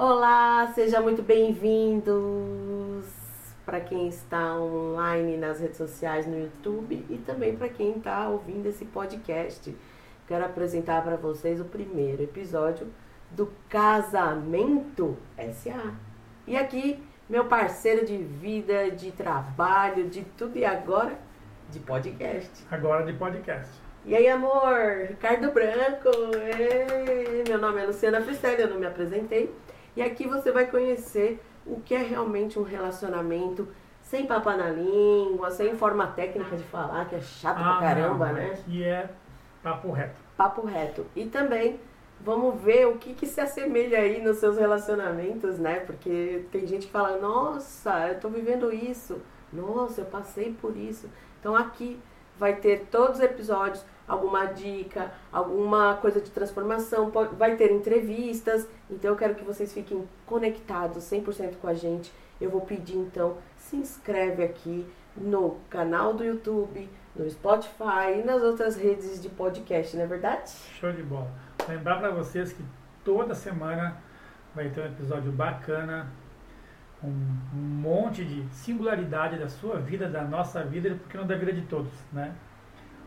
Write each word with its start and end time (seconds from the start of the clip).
Olá, 0.00 0.70
seja 0.76 1.00
muito 1.00 1.22
bem-vindos 1.22 3.04
para 3.66 3.80
quem 3.80 4.06
está 4.06 4.54
online 4.54 5.36
nas 5.36 5.58
redes 5.58 5.76
sociais 5.76 6.24
no 6.24 6.38
YouTube 6.38 7.04
e 7.10 7.18
também 7.18 7.56
para 7.56 7.68
quem 7.68 7.96
está 7.96 8.28
ouvindo 8.28 8.66
esse 8.66 8.84
podcast. 8.84 9.76
Quero 10.28 10.44
apresentar 10.44 11.02
para 11.02 11.16
vocês 11.16 11.60
o 11.60 11.64
primeiro 11.64 12.22
episódio 12.22 12.86
do 13.32 13.52
Casamento 13.68 15.16
SA. 15.52 15.92
E 16.46 16.56
aqui, 16.56 17.02
meu 17.28 17.46
parceiro 17.46 18.06
de 18.06 18.18
vida, 18.18 18.92
de 18.92 19.10
trabalho, 19.10 20.08
de 20.08 20.22
tudo 20.36 20.56
e 20.56 20.64
agora 20.64 21.18
de 21.72 21.80
podcast. 21.80 22.64
Agora 22.70 23.04
de 23.04 23.14
podcast. 23.14 23.72
E 24.06 24.14
aí, 24.14 24.28
amor? 24.28 25.08
Ricardo 25.08 25.50
Branco. 25.50 26.08
Ei, 26.56 27.42
meu 27.48 27.58
nome 27.58 27.82
é 27.82 27.86
Luciana 27.86 28.20
Fristelli, 28.20 28.62
eu 28.62 28.70
não 28.70 28.78
me 28.78 28.86
apresentei. 28.86 29.52
E 29.98 30.02
aqui 30.02 30.28
você 30.28 30.52
vai 30.52 30.64
conhecer 30.64 31.42
o 31.66 31.80
que 31.80 31.92
é 31.92 31.98
realmente 31.98 32.56
um 32.56 32.62
relacionamento 32.62 33.66
sem 34.00 34.26
papo 34.26 34.48
na 34.52 34.70
língua, 34.70 35.50
sem 35.50 35.74
forma 35.74 36.06
técnica 36.06 36.56
de 36.56 36.62
falar, 36.62 37.08
que 37.08 37.16
é 37.16 37.20
chato 37.20 37.58
ah, 37.58 37.78
pra 37.78 37.88
caramba, 37.88 38.26
não, 38.26 38.34
né? 38.34 38.52
Aqui 38.52 38.84
é 38.84 39.10
papo 39.60 39.90
reto. 39.90 40.20
Papo 40.36 40.64
reto. 40.64 41.04
E 41.16 41.26
também 41.26 41.80
vamos 42.20 42.62
ver 42.62 42.86
o 42.86 42.96
que, 42.96 43.12
que 43.12 43.26
se 43.26 43.40
assemelha 43.40 43.98
aí 43.98 44.22
nos 44.22 44.36
seus 44.36 44.56
relacionamentos, 44.56 45.58
né? 45.58 45.80
Porque 45.80 46.46
tem 46.52 46.64
gente 46.64 46.86
que 46.86 46.92
fala, 46.92 47.18
nossa, 47.18 48.06
eu 48.06 48.20
tô 48.20 48.28
vivendo 48.28 48.72
isso. 48.72 49.20
Nossa, 49.52 50.02
eu 50.02 50.06
passei 50.06 50.54
por 50.60 50.76
isso. 50.76 51.10
Então 51.40 51.56
aqui 51.56 51.98
vai 52.38 52.56
ter 52.56 52.86
todos 52.90 53.18
os 53.18 53.22
episódios, 53.22 53.84
alguma 54.06 54.46
dica, 54.46 55.12
alguma 55.32 55.96
coisa 55.96 56.20
de 56.20 56.30
transformação, 56.30 57.10
vai 57.10 57.56
ter 57.56 57.70
entrevistas. 57.72 58.66
Então 58.90 59.10
eu 59.10 59.16
quero 59.16 59.34
que 59.34 59.44
vocês 59.44 59.72
fiquem 59.72 60.08
conectados 60.24 61.04
100% 61.04 61.56
com 61.60 61.68
a 61.68 61.74
gente. 61.74 62.12
Eu 62.40 62.50
vou 62.50 62.60
pedir 62.60 62.96
então, 62.96 63.36
se 63.56 63.76
inscreve 63.76 64.44
aqui 64.44 64.86
no 65.16 65.56
canal 65.68 66.14
do 66.14 66.24
YouTube, 66.24 66.88
no 67.14 67.28
Spotify 67.28 68.20
e 68.20 68.24
nas 68.24 68.42
outras 68.42 68.76
redes 68.76 69.20
de 69.20 69.28
podcast, 69.28 69.96
não 69.96 70.04
é 70.04 70.06
verdade? 70.06 70.50
Show 70.78 70.92
de 70.92 71.02
bola. 71.02 71.30
Lembrar 71.68 71.98
para 71.98 72.10
vocês 72.10 72.52
que 72.52 72.62
toda 73.04 73.34
semana 73.34 73.96
vai 74.54 74.68
ter 74.70 74.80
um 74.82 74.86
episódio 74.86 75.32
bacana 75.32 76.08
um, 77.02 77.10
monte 77.54 78.24
de 78.24 78.44
singularidade 78.52 79.38
da 79.38 79.48
sua 79.48 79.78
vida, 79.78 80.08
da 80.08 80.22
nossa 80.22 80.62
vida, 80.64 80.96
porque 81.00 81.16
não 81.16 81.26
da 81.26 81.36
vida 81.36 81.52
de 81.52 81.62
todos, 81.62 81.92
né? 82.12 82.34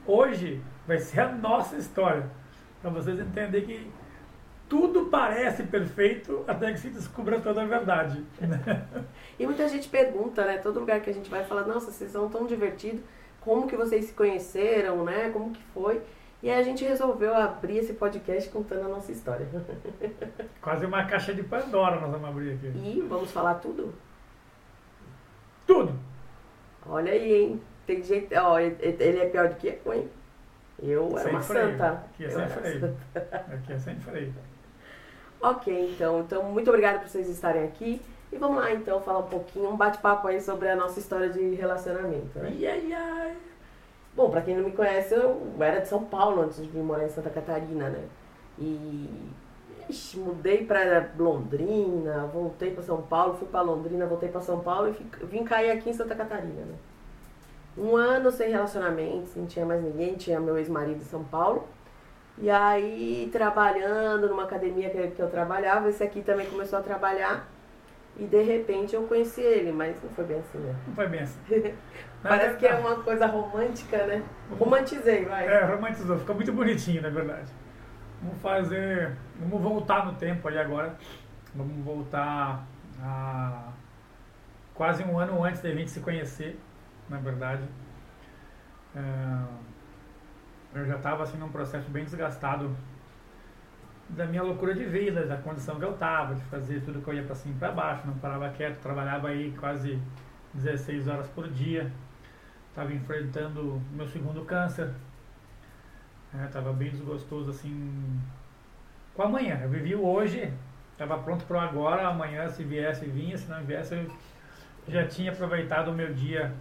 Hoje 0.06 0.61
vai 0.88 0.97
ser 0.97 1.20
a 1.22 1.31
nossa 1.31 1.75
história, 1.75 2.30
para 2.81 2.89
vocês 2.89 3.19
entenderem 3.19 3.66
que 3.66 3.92
tudo 4.67 5.08
parece 5.08 5.64
perfeito 5.64 6.44
até 6.47 6.72
que 6.72 6.80
se 6.80 6.89
descubra 6.89 7.39
toda 7.42 7.62
a 7.62 7.66
verdade. 7.66 8.25
Né? 8.39 8.88
E 9.38 9.45
muita 9.45 9.67
gente 9.67 9.89
pergunta, 9.89 10.45
né? 10.45 10.59
Todo 10.59 10.80
lugar 10.80 11.02
que 11.02 11.09
a 11.09 11.14
gente 11.14 11.30
vai 11.30 11.44
fala, 11.44 11.66
nossa, 11.66 11.92
vocês 11.92 12.12
são 12.12 12.30
tão 12.30 12.45
divertidos, 12.45 13.02
como 13.42 13.67
que 13.67 13.75
vocês 13.75 14.06
se 14.06 14.14
conheceram, 14.14 15.03
né? 15.03 15.31
Como 15.31 15.52
que 15.52 15.64
foi? 15.73 16.00
E 16.44 16.50
aí 16.50 16.59
a 16.59 16.64
gente 16.64 16.84
resolveu 16.84 17.36
abrir 17.36 17.78
esse 17.78 17.94
podcast 17.94 18.50
contando 18.50 18.86
a 18.86 18.89
nossa 18.89 19.11
história. 19.11 19.47
Quase 20.59 20.86
uma 20.86 21.06
caixa 21.06 21.34
de 21.34 21.44
Pandora 21.44 22.00
nós 22.00 22.11
vamos 22.11 22.28
abrir 22.28 22.53
aqui. 22.53 22.67
E 22.75 23.06
vamos 23.08 23.31
falar 23.31 23.56
tudo? 23.56 23.94
Tudo! 25.67 25.94
Olha 26.88 27.12
aí, 27.12 27.34
hein? 27.34 27.62
Tem 27.86 28.03
gente. 28.03 28.36
Ó, 28.36 28.58
ele 28.59 29.19
é 29.19 29.30
pior 29.30 29.50
do 29.50 29.56
que 29.56 29.80
eu, 29.86 29.94
hein? 29.94 30.09
Eu 30.81 31.16
era 31.17 31.30
uma 31.30 31.42
freio. 31.42 31.72
santa. 31.72 32.03
Aqui 32.12 32.25
é 32.25 32.30
sem 32.30 32.47
freio. 32.47 32.97
Aqui 33.53 33.73
é 33.73 33.78
sem 33.78 33.95
freio. 34.00 34.34
ok, 35.39 35.92
então. 35.94 36.22
Então, 36.22 36.44
muito 36.44 36.69
obrigada 36.69 37.00
por 37.00 37.08
vocês 37.08 37.30
estarem 37.30 37.64
aqui. 37.64 38.02
E 38.31 38.38
vamos 38.38 38.58
lá, 38.58 38.72
então, 38.72 39.00
falar 39.02 39.19
um 39.19 39.28
pouquinho, 39.28 39.69
um 39.69 39.78
bate-papo 39.78 40.28
aí 40.28 40.42
sobre 40.42 40.69
a 40.69 40.75
nossa 40.75 41.00
história 41.00 41.30
de 41.30 41.53
relacionamento. 41.53 42.39
Né? 42.39 42.47
Ai, 42.47 42.66
ai, 42.66 42.94
ai. 42.94 43.38
Bom, 44.16 44.29
pra 44.29 44.41
quem 44.41 44.55
não 44.55 44.63
me 44.66 44.72
conhece, 44.72 45.13
eu 45.13 45.41
era 45.59 45.79
de 45.79 45.88
São 45.88 46.03
Paulo 46.03 46.41
antes 46.41 46.61
de 46.61 46.67
vir 46.67 46.83
morar 46.83 47.05
em 47.05 47.09
Santa 47.09 47.29
Catarina, 47.29 47.89
né? 47.89 48.03
E 48.59 49.09
ixi, 49.89 50.19
mudei 50.19 50.66
pra 50.66 51.09
Londrina, 51.17 52.29
voltei 52.33 52.71
pra 52.71 52.83
São 52.83 53.01
Paulo, 53.01 53.35
fui 53.35 53.47
pra 53.47 53.61
Londrina, 53.61 54.05
voltei 54.05 54.29
pra 54.29 54.41
São 54.41 54.59
Paulo 54.59 54.89
e 54.89 54.94
fico, 54.94 55.25
vim 55.25 55.44
cair 55.44 55.71
aqui 55.71 55.89
em 55.89 55.94
Santa 55.94 56.13
Catarina, 56.13 56.66
né? 56.66 56.75
Um 57.77 57.95
ano 57.95 58.31
sem 58.31 58.51
relacionamentos, 58.51 59.33
não 59.35 59.45
tinha 59.45 59.66
mais 59.66 59.81
ninguém, 59.81 60.16
tinha 60.16 60.39
meu 60.39 60.57
ex-marido 60.57 61.01
em 61.01 61.05
São 61.05 61.23
Paulo. 61.23 61.67
E 62.38 62.50
aí, 62.50 63.29
trabalhando 63.31 64.27
numa 64.27 64.44
academia 64.44 64.89
que 64.89 65.21
eu 65.21 65.29
trabalhava, 65.29 65.89
esse 65.89 66.03
aqui 66.03 66.21
também 66.21 66.50
começou 66.50 66.79
a 66.79 66.81
trabalhar. 66.81 67.47
E 68.17 68.25
de 68.25 68.41
repente 68.44 68.95
eu 68.95 69.03
conheci 69.03 69.41
ele, 69.41 69.72
mas 69.72 70.01
não 70.03 70.09
foi 70.11 70.25
bem 70.25 70.39
assim, 70.39 70.57
né? 70.59 70.75
Não 70.88 70.94
foi 70.94 71.07
bem 71.07 71.22
assim. 71.22 71.39
Parece 72.22 72.57
que 72.57 72.67
é 72.67 72.75
uma 72.75 73.01
coisa 73.01 73.25
romântica, 73.25 74.05
né? 74.05 74.23
Romantizei, 74.59 75.25
vai. 75.25 75.47
É, 75.47 75.63
romantizou, 75.63 76.19
ficou 76.19 76.35
muito 76.35 76.51
bonitinho, 76.51 77.01
na 77.01 77.09
verdade. 77.09 77.51
Vamos 78.21 78.39
fazer. 78.41 79.16
Vamos 79.39 79.61
voltar 79.61 80.05
no 80.05 80.13
tempo 80.13 80.47
ali 80.47 80.59
agora. 80.59 80.95
Vamos 81.55 81.83
voltar 81.83 82.66
a 83.01 83.71
quase 84.75 85.03
um 85.03 85.17
ano 85.17 85.44
antes 85.44 85.61
da 85.61 85.71
gente 85.71 85.89
se 85.89 86.00
conhecer, 86.00 86.59
na 87.09 87.17
verdade. 87.17 87.63
É, 88.95 89.44
eu 90.75 90.85
já 90.85 90.97
estava 90.97 91.23
assim 91.23 91.38
num 91.38 91.50
processo 91.50 91.89
bem 91.89 92.03
desgastado 92.03 92.75
da 94.16 94.25
minha 94.25 94.44
loucura 94.44 94.73
de 94.73 94.83
vida, 94.83 95.25
da 95.25 95.38
condição 95.38 95.79
que 95.79 95.85
eu 95.85 95.94
estava, 95.94 96.35
de 96.35 96.44
fazer 96.44 96.81
tudo 96.81 97.01
que 97.01 97.09
eu 97.09 97.13
ia 97.13 97.23
para 97.23 97.35
cima 97.35 97.55
e 97.55 97.57
para 97.57 97.72
baixo, 97.72 98.05
não 98.05 98.13
parava 98.16 98.49
quieto, 98.49 98.81
trabalhava 98.81 99.29
aí 99.29 99.53
quase 99.59 99.99
16 100.53 101.07
horas 101.07 101.27
por 101.27 101.47
dia, 101.49 101.91
estava 102.69 102.94
enfrentando 102.94 103.81
meu 103.91 104.07
segundo 104.07 104.44
câncer, 104.44 104.89
estava 106.45 106.69
é, 106.69 106.73
bem 106.73 106.89
desgostoso 106.89 107.51
assim 107.51 108.19
com 109.13 109.23
amanhã. 109.23 109.59
Eu 109.61 109.69
vivi 109.69 109.95
o 109.95 110.05
hoje, 110.05 110.51
estava 110.91 111.17
pronto 111.17 111.45
para 111.45 111.61
agora, 111.61 112.07
amanhã 112.07 112.50
se 112.50 112.63
viesse 112.63 113.05
vinha, 113.05 113.38
se 113.38 113.50
não 113.50 113.63
viesse 113.63 113.94
eu 113.94 114.11
já 114.88 115.07
tinha 115.07 115.31
aproveitado 115.31 115.89
o 115.89 115.94
meu 115.94 116.13
dia 116.13 116.53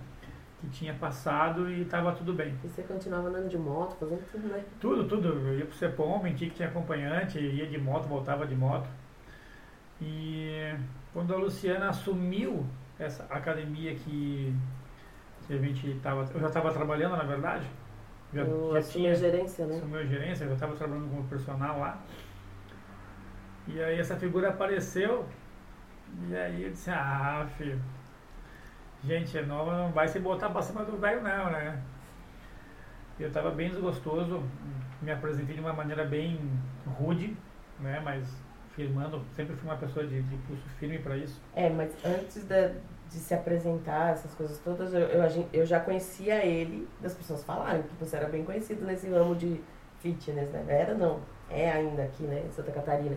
que 0.60 0.68
tinha 0.68 0.92
passado 0.94 1.70
e 1.70 1.82
estava 1.82 2.12
tudo 2.12 2.34
bem. 2.34 2.54
E 2.62 2.68
você 2.68 2.82
continuava 2.82 3.28
andando 3.28 3.48
de 3.48 3.56
moto, 3.56 3.96
fazendo 3.98 4.22
tudo, 4.30 4.48
né? 4.48 4.64
Tudo, 4.78 5.08
tudo. 5.08 5.28
Eu 5.28 5.58
ia 5.58 5.64
pro 5.64 5.74
Cepom, 5.74 6.22
menti 6.22 6.46
que 6.46 6.56
tinha 6.56 6.68
acompanhante, 6.68 7.38
ia 7.38 7.66
de 7.66 7.78
moto, 7.78 8.06
voltava 8.06 8.46
de 8.46 8.54
moto. 8.54 8.88
E 10.00 10.74
quando 11.12 11.34
a 11.34 11.38
Luciana 11.38 11.88
assumiu 11.88 12.66
essa 12.98 13.24
academia 13.30 13.94
que, 13.94 14.54
que 15.46 15.54
a 15.54 15.58
gente 15.58 15.90
estava. 15.90 16.28
Eu 16.32 16.40
já 16.40 16.48
estava 16.48 16.72
trabalhando, 16.72 17.16
na 17.16 17.24
verdade. 17.24 17.66
Já, 18.32 18.42
eu 18.42 18.74
já 18.74 18.82
tinha 18.82 19.14
gerência, 19.14 19.66
né? 19.66 19.76
Assumiu 19.76 20.00
a 20.00 20.04
gerência, 20.04 20.44
eu 20.44 20.48
já 20.48 20.54
estava 20.54 20.76
trabalhando 20.76 21.08
como 21.08 21.24
personal 21.24 21.80
lá. 21.80 21.98
E 23.66 23.82
aí 23.82 23.98
essa 23.98 24.16
figura 24.16 24.50
apareceu. 24.50 25.24
E 26.28 26.36
aí 26.36 26.64
eu 26.64 26.70
disse, 26.70 26.90
ah, 26.90 27.46
filho 27.56 27.80
gente 29.04 29.36
é 29.36 29.42
nova 29.42 29.76
não 29.76 29.92
vai 29.92 30.08
se 30.08 30.18
botar 30.18 30.50
pra 30.50 30.62
cima 30.62 30.84
do 30.84 30.96
velho 30.96 31.22
não, 31.22 31.50
né? 31.50 31.80
Eu 33.18 33.28
estava 33.28 33.50
bem 33.50 33.68
desgostoso, 33.68 34.42
me 35.02 35.12
apresentei 35.12 35.54
de 35.54 35.60
uma 35.60 35.72
maneira 35.72 36.04
bem 36.04 36.38
rude, 36.98 37.36
né? 37.78 38.00
Mas 38.02 38.26
firmando, 38.74 39.22
sempre 39.34 39.54
fui 39.56 39.68
uma 39.68 39.76
pessoa 39.76 40.06
de, 40.06 40.22
de 40.22 40.36
pulso 40.38 40.62
firme 40.78 40.98
para 40.98 41.16
isso. 41.16 41.40
É, 41.54 41.68
mas 41.68 41.92
antes 42.04 42.44
de, 42.44 42.68
de 43.10 43.16
se 43.16 43.34
apresentar, 43.34 44.12
essas 44.12 44.34
coisas 44.34 44.58
todas, 44.58 44.94
eu, 44.94 45.00
eu, 45.00 45.48
eu, 45.52 45.66
já 45.66 45.80
conhecia 45.80 46.44
ele, 46.44 46.88
das 47.00 47.14
pessoas 47.14 47.44
falarem 47.44 47.82
que 47.82 47.94
você 47.96 48.16
era 48.16 48.28
bem 48.28 48.44
conhecido 48.44 48.86
nesse 48.86 49.08
ramo 49.08 49.34
de 49.34 49.60
fitness, 50.00 50.48
né? 50.50 50.64
Era 50.68 50.94
não, 50.94 51.20
é 51.50 51.70
ainda 51.70 52.04
aqui, 52.04 52.22
né, 52.22 52.44
em 52.46 52.50
Santa 52.52 52.72
Catarina. 52.72 53.16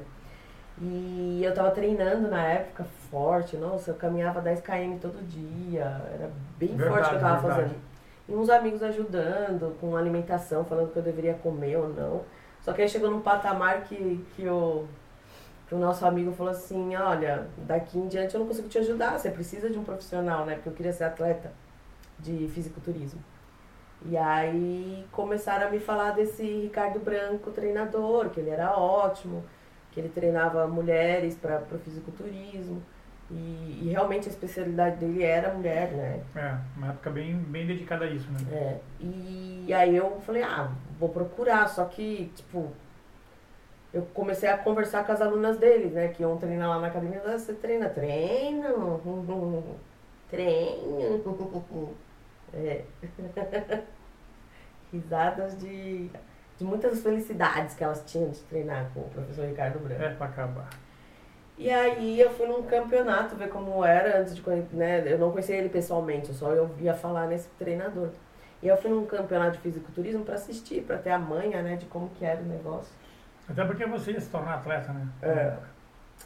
E 0.82 1.42
eu 1.44 1.54
tava 1.54 1.72
treinando 1.72 2.28
na 2.28 2.44
época 2.44 2.86
forte, 3.12 3.56
nossa, 3.58 3.92
eu 3.92 3.96
caminhava 3.96 4.42
10 4.42 4.62
km 4.62 4.98
todo 5.00 5.26
dia, 5.28 6.02
era 6.14 6.32
bem 6.58 6.76
verdade, 6.76 6.90
forte 6.90 7.06
o 7.06 7.10
que 7.10 7.16
eu 7.16 7.20
tava 7.20 7.48
verdade. 7.48 7.62
fazendo. 7.62 7.82
E 8.28 8.34
uns 8.34 8.50
amigos 8.50 8.82
ajudando 8.82 9.78
com 9.80 9.96
alimentação, 9.96 10.66
falando 10.66 10.92
que 10.92 10.98
eu 10.98 11.04
deveria 11.04 11.36
comer 11.36 11.78
ou 11.78 11.90
não. 11.90 12.22
Só 12.62 12.74
que 12.74 12.82
aí 12.82 12.90
chegou 12.90 13.12
num 13.12 13.22
patamar 13.22 13.82
que, 13.82 14.26
que, 14.36 14.48
o, 14.48 14.86
que 15.68 15.76
o 15.76 15.78
nosso 15.78 16.06
amigo 16.06 16.32
falou 16.32 16.52
assim, 16.52 16.96
olha, 16.96 17.48
daqui 17.58 18.00
em 18.00 18.08
diante 18.08 18.34
eu 18.34 18.40
não 18.40 18.48
consigo 18.48 18.70
te 18.70 18.78
ajudar, 18.80 19.20
você 19.20 19.30
precisa 19.30 19.70
de 19.70 19.78
um 19.78 19.84
profissional, 19.84 20.46
né? 20.46 20.56
Porque 20.56 20.70
eu 20.70 20.74
queria 20.74 20.94
ser 20.94 21.04
atleta 21.04 21.52
de 22.18 22.48
fisiculturismo. 22.48 23.22
E 24.06 24.18
aí 24.18 25.06
começaram 25.12 25.68
a 25.68 25.70
me 25.70 25.80
falar 25.80 26.12
desse 26.12 26.44
Ricardo 26.44 27.00
Branco, 27.00 27.52
treinador, 27.52 28.30
que 28.30 28.40
ele 28.40 28.50
era 28.50 28.78
ótimo 28.78 29.44
que 29.94 30.00
ele 30.00 30.10
treinava 30.10 30.68
mulheres 30.68 31.36
para 31.36 31.64
o 31.72 31.80
fisiculturismo. 31.80 32.82
E, 33.32 33.80
e, 33.84 33.90
realmente 33.90 34.28
a 34.28 34.32
especialidade 34.32 34.98
dele 34.98 35.24
era 35.24 35.54
mulher, 35.54 35.92
né? 35.92 36.24
É, 36.36 36.58
uma 36.78 36.90
época 36.90 37.10
bem, 37.10 37.36
bem 37.36 37.66
dedicada 37.66 38.06
a 38.06 38.08
isso, 38.08 38.30
né? 38.32 38.40
É. 38.52 38.80
E 39.00 39.74
aí 39.74 39.96
eu 39.96 40.20
falei, 40.22 40.44
ah, 40.44 40.72
vou 41.00 41.10
procurar, 41.10 41.68
só 41.68 41.86
que, 41.86 42.32
tipo, 42.36 42.72
eu 43.94 44.02
comecei 44.14 44.50
a 44.50 44.58
conversar 44.58 45.06
com 45.06 45.12
as 45.12 45.22
alunas 45.22 45.58
deles, 45.58 45.94
né? 45.94 46.10
Que 46.10 46.24
iam 46.24 46.38
treinar 46.38 46.70
lá 46.70 46.80
na 46.80 46.88
academia. 46.88 47.22
Ah, 47.26 47.38
você 47.38 47.54
treina? 47.54 47.90
Treino. 47.90 49.02
Treino. 50.30 51.94
É. 52.56 52.84
Risadas 54.94 55.60
de, 55.60 56.12
de 56.58 56.64
muitas 56.64 57.02
felicidades 57.02 57.76
que 57.76 57.84
elas 57.84 58.04
tinham 58.06 58.30
de 58.30 58.40
treinar 58.42 58.90
com 58.94 59.02
o 59.02 59.10
professor 59.10 59.46
Ricardo 59.46 59.80
Branco. 59.80 60.02
É 60.02 60.10
pra 60.10 60.28
acabar. 60.28 60.70
E 61.58 61.70
aí 61.70 62.20
eu 62.20 62.32
fui 62.32 62.48
num 62.48 62.64
campeonato 62.64 63.36
ver 63.36 63.50
como 63.50 63.86
era 63.86 64.20
antes 64.20 64.36
de 64.36 64.42
conhecer, 64.42 64.76
né? 64.76 65.04
Eu 65.06 65.20
não 65.20 65.32
conhecia 65.32 65.56
ele 65.56 65.70
pessoalmente, 65.70 66.30
eu 66.30 66.36
só 66.36 66.54
ouvia 66.54 66.94
falar 66.94 67.28
nesse 67.28 67.48
treinador. 67.60 68.10
E 68.62 68.68
eu 68.68 68.78
fui 68.78 68.90
num 68.90 69.06
campeonato 69.06 69.54
de 69.54 69.60
fisiculturismo 69.60 70.24
para 70.24 70.36
assistir, 70.36 70.84
para 70.84 70.98
ter 70.98 71.12
a 71.12 71.20
manha, 71.20 71.62
né, 71.62 71.76
de 71.76 71.86
como 71.86 72.10
que 72.12 72.26
era 72.26 72.42
o 72.42 72.46
negócio. 72.46 72.94
Até 73.48 73.64
porque 73.66 73.86
você 73.86 74.14
ia 74.14 74.22
se 74.22 74.30
tornar 74.30 74.56
atleta, 74.56 74.94
né? 74.94 75.08
É. 75.22 75.54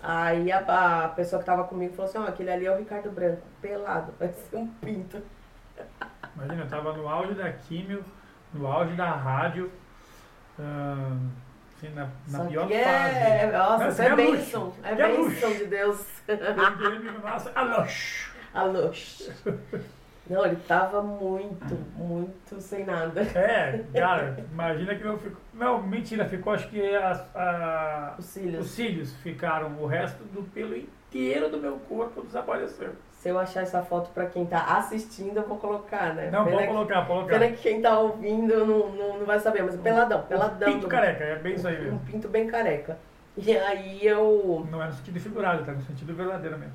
Aí 0.03 0.51
a, 0.51 1.06
a 1.06 1.09
pessoa 1.09 1.39
que 1.39 1.45
tava 1.45 1.63
comigo 1.63 1.95
falou 1.95 2.09
assim, 2.09 2.19
ó, 2.19 2.27
aquele 2.27 2.51
ali 2.51 2.65
é 2.68 2.71
o 2.71 2.77
Ricardo 2.77 3.09
Branco, 3.09 3.41
pelado, 3.59 4.13
vai 4.19 4.31
ser 4.31 4.56
um 4.56 4.68
pinto. 4.68 5.19
Imagina, 6.35 6.63
eu 6.63 6.68
tava 6.68 6.94
no 6.94 7.09
auge 7.09 7.33
da 7.33 7.51
químio, 7.51 8.06
no 8.53 8.68
auge 8.68 8.95
da 8.95 9.09
rádio, 9.09 9.71
assim, 10.59 11.89
na, 11.94 12.09
na 12.30 12.45
pior 12.45 12.68
que 12.68 12.74
fase. 12.83 13.15
é, 13.15 13.51
nossa, 13.51 13.77
Mas 13.86 14.00
é 14.00 14.06
é 14.07 14.15
bênção, 14.15 14.74
é 14.83 14.92
É 14.92 14.95
bênção 14.95 15.51
de 15.54 15.65
Deus. 15.65 16.06
Nosso, 17.24 17.50
alô! 17.56 17.86
Alô. 18.54 18.92
Não, 20.30 20.45
ele 20.45 20.57
tava 20.68 21.01
muito, 21.01 21.74
muito 21.95 22.59
sem 22.59 22.83
nada. 22.86 23.21
É, 23.21 23.81
cara, 23.94 24.45
imagina 24.51 24.94
que 24.95 25.04
não 25.04 25.18
ficou. 25.18 25.39
Não, 25.54 25.81
mentira, 25.81 26.25
ficou 26.27 26.51
acho 26.54 26.68
que 26.69 26.94
as- 26.95 27.24
a- 27.36 28.15
Os 28.18 28.25
cílios. 28.25 28.65
os 28.65 28.71
cílios 28.71 29.13
ficaram, 29.18 29.77
o 29.80 29.86
resto 29.86 30.21
do 30.25 30.44
pelo 30.51 30.75
inteiro 30.75 31.50
do 31.50 31.57
meu 31.59 31.77
corpo 31.88 32.24
desapareceu. 32.24 32.94
Se 33.17 33.29
eu 33.29 33.39
achar 33.39 33.61
essa 33.63 33.81
foto 33.81 34.11
pra 34.11 34.27
quem 34.27 34.45
tá 34.45 34.77
assistindo, 34.77 35.37
eu 35.37 35.47
vou 35.47 35.57
colocar, 35.57 36.13
né? 36.13 36.29
Não, 36.31 36.45
Pena 36.45 36.61
que- 36.61 36.67
colocar, 36.67 36.95
pode 37.05 37.07
colocar. 37.07 37.39
Pena 37.39 37.51
que 37.51 37.61
quem 37.63 37.81
tá 37.81 37.99
ouvindo 37.99 38.63
não, 38.65 38.89
não, 38.91 39.17
não 39.19 39.25
vai 39.25 39.39
saber, 39.39 39.63
mas 39.63 39.75
peladão, 39.75 40.21
peladão. 40.23 40.71
Pinto 40.71 40.87
careca, 40.87 41.23
é 41.23 41.35
bem 41.37 41.55
isso 41.55 41.67
aí 41.67 41.77
Um 41.79 41.83
mesmo. 41.83 41.99
pinto 42.01 42.27
bem 42.29 42.47
careca. 42.47 42.97
E 43.35 43.57
aí 43.57 44.05
eu. 44.05 44.67
Não 44.69 44.81
é 44.81 44.85
no 44.87 44.93
sentido 44.93 45.19
figurado, 45.19 45.63
tá 45.65 45.71
no 45.71 45.81
sentido 45.81 46.13
verdadeiro 46.13 46.57
mesmo. 46.59 46.73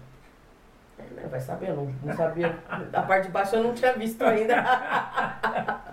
É, 0.98 1.26
Vai 1.28 1.40
saber, 1.40 1.70
eu 1.70 1.76
não, 1.76 1.94
não 2.04 2.14
sabia. 2.14 2.56
A 2.92 3.02
parte 3.02 3.26
de 3.26 3.32
baixo 3.32 3.56
eu 3.56 3.62
não 3.62 3.72
tinha 3.74 3.92
visto 3.94 4.22
ainda. 4.22 4.54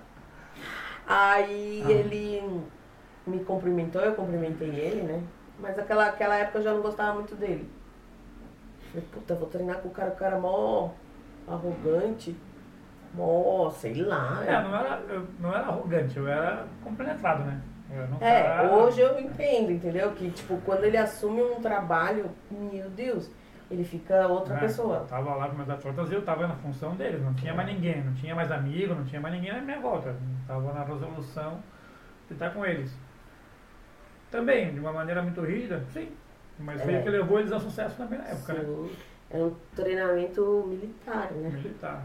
Aí 1.08 1.84
Ah. 1.86 1.92
ele 1.92 2.62
me 3.26 3.40
cumprimentou, 3.44 4.02
eu 4.02 4.14
cumprimentei 4.14 4.70
ele, 4.70 5.02
né? 5.02 5.24
Mas 5.60 5.78
aquela, 5.78 6.06
aquela 6.08 6.36
época 6.38 6.60
eu 6.60 6.64
já 6.64 6.74
não 6.74 6.82
gostava 6.82 7.14
muito 7.14 7.36
dele. 7.36 7.70
Falei, 8.92 9.06
puta, 9.12 9.36
vou 9.36 9.48
treinar 9.48 9.78
com 9.78 9.88
o 9.90 9.92
cara, 9.92 10.10
o 10.12 10.16
cara 10.16 10.36
é 10.38 10.40
mó 10.40 10.90
arrogante, 11.48 12.36
mó, 13.14 13.70
sei 13.70 14.02
lá. 14.04 14.44
É, 14.46 14.62
não 14.64 14.76
era, 14.76 15.00
eu 15.10 15.28
não 15.40 15.50
era 15.50 15.68
arrogante, 15.68 16.18
eu 16.18 16.28
era 16.28 16.66
compenetrado, 16.84 17.44
né? 17.44 17.62
É, 18.22 18.40
era- 18.42 18.76
hoje 18.76 19.02
eu 19.02 19.20
entendo, 19.20 19.72
entendeu? 19.72 20.12
Que, 20.12 20.30
tipo, 20.30 20.58
quando 20.66 20.84
ele 20.84 20.98
assume 20.98 21.42
um 21.42 21.60
trabalho, 21.60 22.30
meu 22.52 22.90
Deus, 22.92 23.32
ele 23.70 23.84
fica 23.84 24.28
outra 24.28 24.54
né, 24.56 24.60
pessoa. 24.60 24.98
Eu 24.98 25.06
tava 25.06 25.34
lá 25.36 25.48
com 25.50 25.56
meus 25.56 25.70
atletas 25.70 26.12
e 26.12 26.14
eu 26.14 26.22
tava 26.24 26.48
na 26.48 26.56
função 26.56 26.96
deles, 26.96 27.22
não 27.24 27.34
tinha 27.34 27.54
mais 27.54 27.68
ninguém, 27.68 28.04
não 28.04 28.14
tinha 28.14 28.36
mais 28.36 28.52
amigo, 28.52 28.94
não 28.94 29.06
tinha 29.06 29.20
mais 29.22 29.34
ninguém 29.34 29.54
na 29.54 29.62
minha 29.62 29.80
volta. 29.80 30.10
Eu 30.10 30.16
tava 30.48 30.74
na 30.74 30.84
resolução 30.84 31.60
de 32.28 32.34
estar 32.34 32.52
com 32.52 32.64
eles. 32.66 32.96
Também, 34.30 34.72
de 34.74 34.80
uma 34.80 34.94
maneira 34.94 35.22
muito 35.24 35.42
rígida, 35.42 35.84
sim. 35.92 36.10
Mas 36.60 36.82
foi 36.82 36.94
É. 36.94 37.00
o 37.00 37.04
que 37.04 37.10
levou 37.10 37.40
eles 37.40 37.52
ao 37.52 37.60
sucesso 37.60 37.96
também 37.96 38.20
na 38.20 38.26
época, 38.28 38.54
né? 38.54 38.64
Sim. 38.66 38.92
É 39.32 39.38
um 39.44 39.56
treinamento 39.76 40.66
militar, 40.68 41.32
né? 41.32 41.50
Militar. 41.50 42.04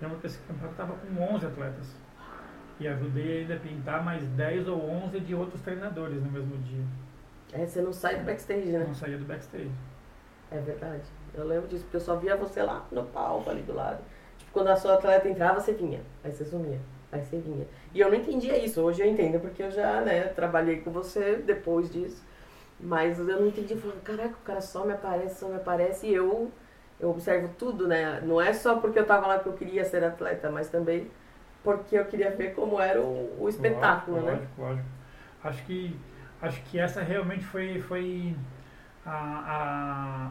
Lembro 0.00 0.18
que 0.18 0.26
esse 0.26 0.38
campeonato 0.40 0.72
estava 0.72 0.94
com 0.94 1.34
11 1.34 1.46
atletas. 1.46 1.96
E 2.78 2.88
ajudei 2.88 3.42
ainda 3.42 3.54
a 3.54 3.58
pintar 3.58 4.02
mais 4.04 4.24
10 4.28 4.66
ou 4.68 4.80
11 4.82 5.20
de 5.20 5.34
outros 5.34 5.60
treinadores 5.60 6.22
no 6.22 6.30
mesmo 6.30 6.56
dia. 6.58 6.82
É, 7.52 7.66
você 7.66 7.80
não 7.82 7.92
sai 7.92 8.16
do 8.16 8.24
backstage, 8.24 8.66
né? 8.68 8.84
Não 8.86 8.94
saía 8.94 9.18
do 9.18 9.24
backstage. 9.24 9.70
É 10.50 10.58
verdade. 10.58 11.02
Eu 11.34 11.46
lembro 11.46 11.68
disso, 11.68 11.84
porque 11.84 11.96
eu 11.98 12.00
só 12.00 12.16
via 12.16 12.36
você 12.36 12.62
lá 12.62 12.86
no 12.90 13.04
palco 13.04 13.50
ali 13.50 13.62
do 13.62 13.74
lado. 13.74 14.02
Tipo, 14.38 14.50
quando 14.52 14.68
a 14.68 14.76
sua 14.76 14.94
atleta 14.94 15.28
entrava, 15.28 15.60
você 15.60 15.72
vinha. 15.72 16.00
Aí 16.24 16.32
você 16.32 16.44
sumia. 16.44 16.80
Aí 17.12 17.22
você 17.22 17.38
vinha. 17.38 17.66
E 17.92 18.00
eu 18.00 18.08
não 18.08 18.16
entendia 18.16 18.56
isso. 18.56 18.80
Hoje 18.80 19.02
eu 19.02 19.06
entendo, 19.08 19.38
porque 19.40 19.62
eu 19.62 19.70
já, 19.70 20.00
né, 20.00 20.22
trabalhei 20.28 20.80
com 20.80 20.90
você 20.90 21.36
depois 21.36 21.90
disso. 21.90 22.24
Mas 22.82 23.18
eu 23.18 23.24
não 23.26 23.46
entendi. 23.46 23.74
Eu 23.74 23.80
falei, 23.80 23.96
caraca, 24.04 24.34
o 24.34 24.44
cara 24.44 24.60
só 24.60 24.84
me 24.84 24.92
aparece, 24.92 25.40
só 25.40 25.48
me 25.48 25.56
aparece. 25.56 26.06
E 26.06 26.14
eu, 26.14 26.50
eu 26.98 27.10
observo 27.10 27.48
tudo, 27.58 27.86
né? 27.88 28.20
Não 28.22 28.40
é 28.40 28.52
só 28.52 28.76
porque 28.80 28.98
eu 28.98 29.06
tava 29.06 29.26
lá 29.26 29.38
que 29.38 29.48
eu 29.48 29.52
queria 29.54 29.84
ser 29.84 30.02
atleta, 30.04 30.50
mas 30.50 30.68
também 30.70 31.10
porque 31.62 31.96
eu 31.98 32.06
queria 32.06 32.30
ver 32.34 32.54
como 32.54 32.80
era 32.80 33.00
o, 33.00 33.42
o 33.42 33.48
espetáculo, 33.48 34.18
lógico, 34.18 34.26
né? 34.26 34.32
Lógico, 34.32 34.62
lógico. 34.62 34.88
Acho 35.44 35.64
que, 35.64 35.96
acho 36.42 36.62
que 36.64 36.78
essa 36.78 37.02
realmente 37.02 37.44
foi, 37.44 37.80
foi 37.82 38.34
a, 39.04 39.10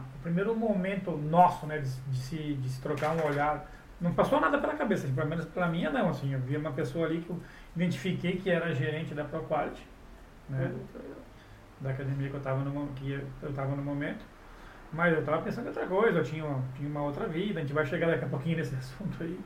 o 0.16 0.22
primeiro 0.22 0.54
momento 0.54 1.12
nosso, 1.16 1.66
né, 1.66 1.78
de, 1.78 1.90
de 1.90 2.18
se, 2.18 2.54
de 2.54 2.68
se 2.68 2.80
trocar 2.80 3.16
um 3.16 3.26
olhar. 3.26 3.66
Não 4.00 4.14
passou 4.14 4.40
nada 4.40 4.58
pela 4.58 4.74
cabeça, 4.74 5.06
pelo 5.14 5.28
menos 5.28 5.44
pela 5.46 5.68
minha 5.68 5.90
não, 5.90 6.08
assim, 6.08 6.32
eu 6.32 6.40
vi 6.40 6.56
uma 6.56 6.72
pessoa 6.72 7.06
ali 7.06 7.20
que 7.20 7.30
eu 7.30 7.38
identifiquei 7.76 8.36
que 8.36 8.50
era 8.50 8.74
gerente 8.74 9.14
da 9.14 9.24
ProQuality, 9.24 9.82
né, 10.48 10.72
da 11.80 11.90
academia 11.90 12.28
que 12.28 12.34
eu 12.34 12.38
estava 12.38 12.60
no, 12.62 12.86
que 12.94 13.12
eu 13.42 13.52
tava 13.52 13.74
no 13.74 13.82
momento. 13.82 14.24
Mas 14.92 15.12
eu 15.12 15.20
estava 15.20 15.40
pensando 15.42 15.66
em 15.66 15.68
outra 15.68 15.86
coisa, 15.86 16.18
eu 16.18 16.24
tinha 16.24 16.44
uma, 16.44 16.62
tinha 16.76 16.88
uma 16.88 17.02
outra 17.02 17.26
vida, 17.28 17.60
a 17.60 17.62
gente 17.62 17.72
vai 17.72 17.86
chegar 17.86 18.08
daqui 18.08 18.24
a 18.24 18.28
pouquinho 18.28 18.56
nesse 18.58 18.74
assunto 18.76 19.22
aí. 19.22 19.38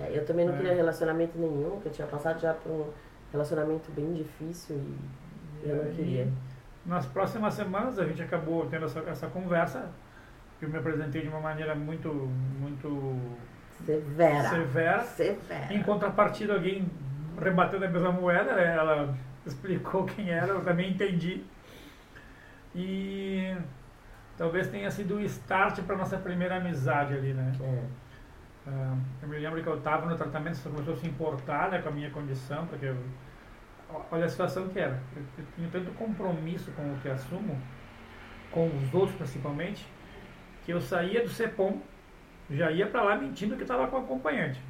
É, 0.00 0.12
eu 0.16 0.24
também 0.24 0.46
não 0.46 0.54
É. 0.54 0.56
queria 0.56 0.74
relacionamento 0.74 1.36
nenhum, 1.38 1.80
que 1.80 1.88
eu 1.88 1.92
tinha 1.92 2.06
passado 2.06 2.40
já 2.40 2.52
por 2.54 2.70
um 2.70 2.90
relacionamento 3.32 3.90
bem 3.92 4.12
difícil 4.12 4.76
e 5.64 5.68
eu 5.68 5.76
não 5.84 5.92
queria. 5.92 6.28
Nas 6.84 7.04
próximas 7.06 7.54
semanas 7.54 7.98
a 7.98 8.04
gente 8.04 8.22
acabou 8.22 8.66
tendo 8.66 8.84
essa, 8.84 9.00
essa 9.00 9.26
conversa. 9.26 9.88
Eu 10.62 10.68
me 10.68 10.78
apresentei 10.78 11.22
de 11.22 11.28
uma 11.28 11.40
maneira 11.40 11.74
muito, 11.74 12.08
muito 12.08 13.18
Severa. 13.84 14.48
severa. 14.48 15.02
Severa. 15.04 15.74
Em 15.74 15.82
contrapartida, 15.82 16.54
alguém 16.54 16.88
rebateu 17.40 17.78
da 17.80 17.88
mesma 17.88 18.12
moeda, 18.12 18.54
né? 18.54 18.74
ela 18.76 19.14
explicou 19.44 20.04
quem 20.04 20.30
era, 20.30 20.46
eu 20.48 20.64
também 20.64 20.92
entendi. 20.92 21.44
E 22.76 23.56
talvez 24.36 24.68
tenha 24.68 24.90
sido 24.90 25.16
o 25.16 25.20
start 25.22 25.80
para 25.80 25.96
nossa 25.96 26.18
primeira 26.18 26.56
amizade 26.56 27.14
ali, 27.14 27.32
né? 27.32 27.52
É. 27.58 28.06
Ah, 28.68 28.96
eu 29.22 29.28
me 29.28 29.38
lembro 29.38 29.62
que 29.62 29.68
eu 29.68 29.78
estava 29.78 30.06
no 30.06 30.16
tratamento, 30.16 30.56
você 30.56 30.68
começou 30.68 30.92
a 30.92 30.96
se 30.96 31.06
importar 31.06 31.70
né, 31.70 31.80
com 31.80 31.88
a 31.88 31.92
minha 31.92 32.10
condição, 32.10 32.66
porque 32.66 32.86
eu, 32.86 32.96
olha 34.10 34.26
a 34.26 34.28
situação 34.28 34.68
que 34.68 34.78
era. 34.78 35.00
Eu, 35.14 35.22
eu 35.38 35.44
tinha 35.54 35.68
tanto 35.70 35.90
compromisso 35.92 36.70
com 36.72 36.82
o 36.92 36.98
que 36.98 37.08
assumo, 37.08 37.58
com 38.50 38.66
os 38.66 38.92
outros 38.92 39.16
principalmente, 39.16 39.86
que 40.64 40.72
eu 40.72 40.80
saía 40.80 41.22
do 41.22 41.30
CEPOM, 41.30 41.80
já 42.50 42.70
ia 42.70 42.86
para 42.86 43.02
lá 43.02 43.16
mentindo 43.16 43.56
que 43.56 43.62
estava 43.62 43.86
com 43.86 43.96
acompanhante. 43.96 44.60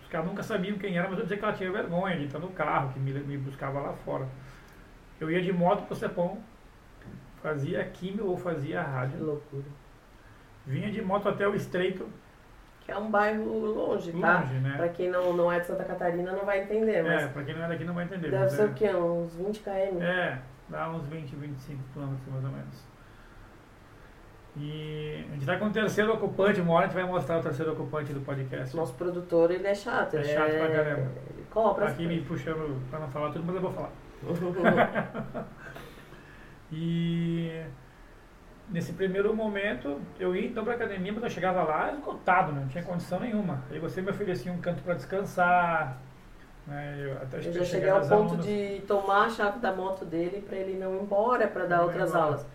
Os 0.00 0.08
caras 0.08 0.26
nunca 0.26 0.42
sabiam 0.42 0.78
quem 0.78 0.96
era, 0.96 1.08
mas 1.08 1.18
eu 1.18 1.24
dizia 1.24 1.36
que 1.36 1.44
ela 1.44 1.52
tinha 1.52 1.70
vergonha 1.70 2.16
de 2.16 2.24
estar 2.24 2.38
no 2.38 2.48
carro, 2.48 2.92
que 2.92 2.98
me, 2.98 3.12
me 3.12 3.36
buscava 3.36 3.80
lá 3.80 3.92
fora. 3.92 4.26
Eu 5.20 5.30
ia 5.30 5.42
de 5.42 5.52
moto 5.52 5.84
para 5.84 5.92
o 5.92 5.96
CEPOM, 5.96 6.40
fazia 7.42 7.84
químio 7.84 8.26
ou 8.26 8.36
fazia 8.36 8.82
Que 8.82 8.90
rádio, 8.90 9.24
loucura. 9.24 9.64
vinha 10.66 10.90
de 10.90 11.02
moto 11.02 11.28
até 11.28 11.46
o 11.48 11.54
Estreito, 11.54 12.06
Que 12.80 12.92
é 12.92 12.98
um 12.98 13.10
bairro 13.10 13.44
longe, 13.66 14.12
tá? 14.12 14.40
longe, 14.40 14.54
né? 14.54 14.74
Pra 14.76 14.88
quem 14.88 15.10
não, 15.10 15.32
não 15.32 15.50
é 15.52 15.60
de 15.60 15.66
Santa 15.66 15.84
Catarina 15.84 16.32
não 16.32 16.44
vai 16.44 16.62
entender, 16.62 17.02
mas 17.02 17.22
É, 17.22 17.26
pra 17.28 17.42
quem 17.44 17.54
não 17.54 17.64
é 17.64 17.68
daqui 17.68 17.84
não 17.84 17.94
vai 17.94 18.04
entender. 18.04 18.30
deve 18.30 18.48
ser 18.50 18.62
é, 18.62 18.64
o 18.66 18.74
quê? 18.74 18.88
Uns 18.94 19.34
20 19.36 19.60
km? 19.60 20.00
É, 20.02 20.38
dá 20.68 20.90
uns 20.90 21.06
20, 21.06 21.34
25 21.36 21.82
quilômetros 21.92 22.28
mais 22.32 22.44
ou 22.44 22.50
menos. 22.50 22.90
E 24.56 25.24
a 25.28 25.32
gente 25.34 25.46
tá 25.46 25.56
com 25.58 25.66
o 25.66 25.70
terceiro 25.70 26.12
ocupante, 26.12 26.60
uma 26.60 26.72
hora 26.74 26.86
a 26.86 26.88
gente 26.88 26.96
vai 26.96 27.04
mostrar 27.06 27.38
o 27.38 27.42
terceiro 27.42 27.72
ocupante 27.72 28.12
do 28.12 28.20
podcast. 28.20 28.76
Nosso 28.76 28.94
produtor, 28.94 29.50
ele 29.50 29.66
é 29.66 29.74
chato. 29.74 30.16
É 30.16 30.24
chato 30.24 30.50
pra 30.50 30.68
caramba. 30.68 31.10
Ele 31.30 31.46
cobra 31.50 31.84
as 31.86 31.92
Aqui 31.92 32.04
me 32.06 32.20
puxando 32.22 32.80
pra 32.90 32.98
não 32.98 33.08
falar 33.08 33.30
tudo, 33.30 33.44
mas 33.44 33.54
eu 33.54 33.62
vou 33.62 33.72
falar. 33.72 33.92
E 36.72 37.62
nesse 38.68 38.92
primeiro 38.92 39.34
momento 39.34 40.00
eu 40.18 40.34
ia 40.36 40.46
então 40.46 40.64
pra 40.64 40.74
academia, 40.74 41.12
mas 41.12 41.22
eu 41.24 41.30
chegava 41.30 41.62
lá 41.64 41.92
esgotado, 41.92 42.52
né? 42.52 42.60
não 42.60 42.68
tinha 42.68 42.84
condição 42.84 43.20
nenhuma. 43.20 43.62
Aí 43.70 43.78
você 43.78 44.00
me 44.00 44.10
oferecia 44.10 44.52
um 44.52 44.60
canto 44.60 44.82
pra 44.82 44.94
descansar. 44.94 45.98
Né? 46.66 46.96
Eu, 47.00 47.16
até 47.16 47.38
Eu 47.38 47.52
já 47.52 47.64
cheguei 47.64 47.88
ao 47.88 48.06
ponto 48.06 48.36
de 48.36 48.82
tomar 48.86 49.26
a 49.26 49.30
chave 49.30 49.58
da 49.58 49.72
moto 49.72 50.04
dele 50.04 50.44
pra 50.46 50.56
ele 50.56 50.78
não 50.78 50.94
ir 50.96 51.02
embora 51.02 51.48
pra 51.48 51.64
dar 51.64 51.78
Não 51.78 51.84
outras 51.86 52.14
aulas. 52.14 52.46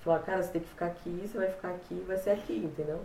Falar, 0.00 0.20
cara, 0.20 0.42
você 0.42 0.52
tem 0.52 0.62
que 0.62 0.68
ficar 0.68 0.86
aqui, 0.86 1.22
você 1.26 1.36
vai 1.36 1.48
ficar 1.48 1.68
aqui, 1.68 2.04
vai 2.06 2.16
ser 2.16 2.30
aqui, 2.30 2.56
entendeu? 2.56 3.00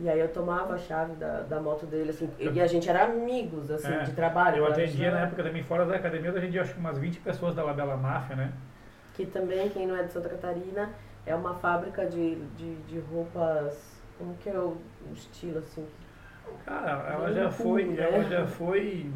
E 0.00 0.08
aí 0.08 0.18
eu 0.18 0.28
tomava 0.32 0.74
a 0.74 0.78
chave 0.78 1.12
da, 1.16 1.42
da 1.42 1.60
moto 1.60 1.84
dele, 1.84 2.10
assim, 2.10 2.28
e 2.38 2.60
a 2.60 2.66
gente 2.66 2.88
era 2.88 3.04
amigos, 3.04 3.70
assim, 3.70 3.92
É, 3.92 3.98
de 3.98 4.12
trabalho. 4.12 4.56
Eu 4.56 4.66
atendia 4.66 5.10
na 5.10 5.18
era- 5.18 5.26
época 5.26 5.42
também 5.44 5.62
fora 5.62 5.84
da 5.84 5.94
academia, 5.94 6.30
eu 6.30 6.36
atendia 6.36 6.62
acho 6.62 6.72
que 6.72 6.80
umas 6.80 6.98
20 6.98 7.20
pessoas 7.20 7.54
da 7.54 7.62
Labela 7.62 7.96
Máfia, 7.96 8.34
né? 8.34 8.52
Que 9.14 9.26
também, 9.26 9.68
quem 9.68 9.86
não 9.86 9.96
é 9.96 10.02
de 10.04 10.12
Santa 10.12 10.28
Catarina, 10.28 10.90
é 11.26 11.34
uma 11.34 11.54
fábrica 11.54 12.06
de, 12.06 12.36
de, 12.56 12.74
de 12.82 12.98
roupas. 13.00 14.00
Como 14.18 14.34
que 14.34 14.48
é 14.48 14.58
o, 14.58 14.76
estilo 15.12 15.58
assim? 15.58 15.86
Cara, 16.64 16.90
ela 17.12 17.32
já 17.32 17.50
foi, 17.50 17.84
né? 17.84 18.02
ela 18.02 18.24
já 18.24 18.46
foi 18.46 19.10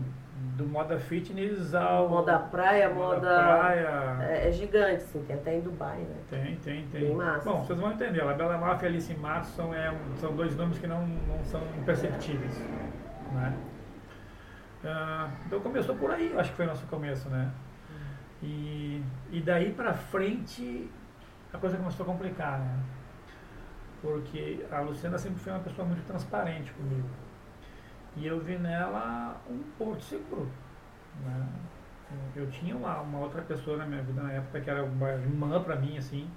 do 0.57 0.67
moda 0.67 0.99
fitness 0.99 1.75
ao. 1.75 2.09
Moda 2.09 2.38
praia, 2.38 2.88
moda. 2.88 3.21
praia. 3.21 4.17
É, 4.23 4.49
é 4.49 4.53
gigante, 4.53 4.97
assim, 4.97 5.23
tem 5.25 5.37
até 5.37 5.57
em 5.57 5.61
Dubai, 5.61 5.99
né? 5.99 6.17
Tem, 6.29 6.57
tem, 6.57 6.87
tem. 6.88 7.00
Bem 7.00 7.15
massa. 7.15 7.49
Bom, 7.49 7.65
vocês 7.65 7.79
vão 7.79 7.93
entender. 7.93 8.23
A 8.23 8.33
Bela 8.33 8.59
Máfia 8.59 8.87
e 8.87 8.88
Alice 8.91 9.15
Matos 9.15 9.50
são, 9.50 9.75
é, 9.75 9.95
são 10.17 10.35
dois 10.35 10.57
nomes 10.57 10.79
que 10.79 10.87
não, 10.87 11.07
não 11.07 11.45
são 11.45 11.62
imperceptíveis. 11.79 12.59
Né? 13.33 13.57
Ah, 14.85 15.31
então 15.47 15.61
começou 15.61 15.97
por 15.97 16.11
aí, 16.11 16.33
acho 16.37 16.50
que 16.50 16.57
foi 16.57 16.65
o 16.65 16.69
nosso 16.69 16.87
começo, 16.87 17.29
né? 17.29 17.50
E, 18.43 19.02
e 19.31 19.40
daí 19.40 19.73
pra 19.73 19.95
frente 19.95 20.90
a 21.52 21.59
coisa 21.59 21.76
começou 21.76 22.05
a 22.05 22.07
complicar, 22.07 22.59
né? 22.59 22.81
Porque 24.02 24.64
a 24.71 24.81
Luciana 24.81 25.19
sempre 25.19 25.40
foi 25.40 25.52
uma 25.52 25.62
pessoa 25.62 25.87
muito 25.87 26.07
transparente 26.07 26.73
comigo. 26.73 27.09
E 28.16 28.26
eu 28.26 28.40
vi 28.40 28.59
nela 28.59 29.40
um 29.49 29.62
porto 29.78 30.02
seguro. 30.02 30.50
Né? 31.25 31.49
Eu 32.35 32.49
tinha 32.50 32.76
uma, 32.76 33.00
uma 33.00 33.19
outra 33.19 33.43
pessoa 33.43 33.78
na 33.78 33.87
minha 33.87 34.02
vida 34.02 34.23
na 34.23 34.33
época 34.33 34.61
que 34.61 34.71
era 34.71 34.85
uma 34.85 35.11
irmã 35.11 35.62
pra 35.62 35.76
mim, 35.76 35.97
assim. 35.97 36.31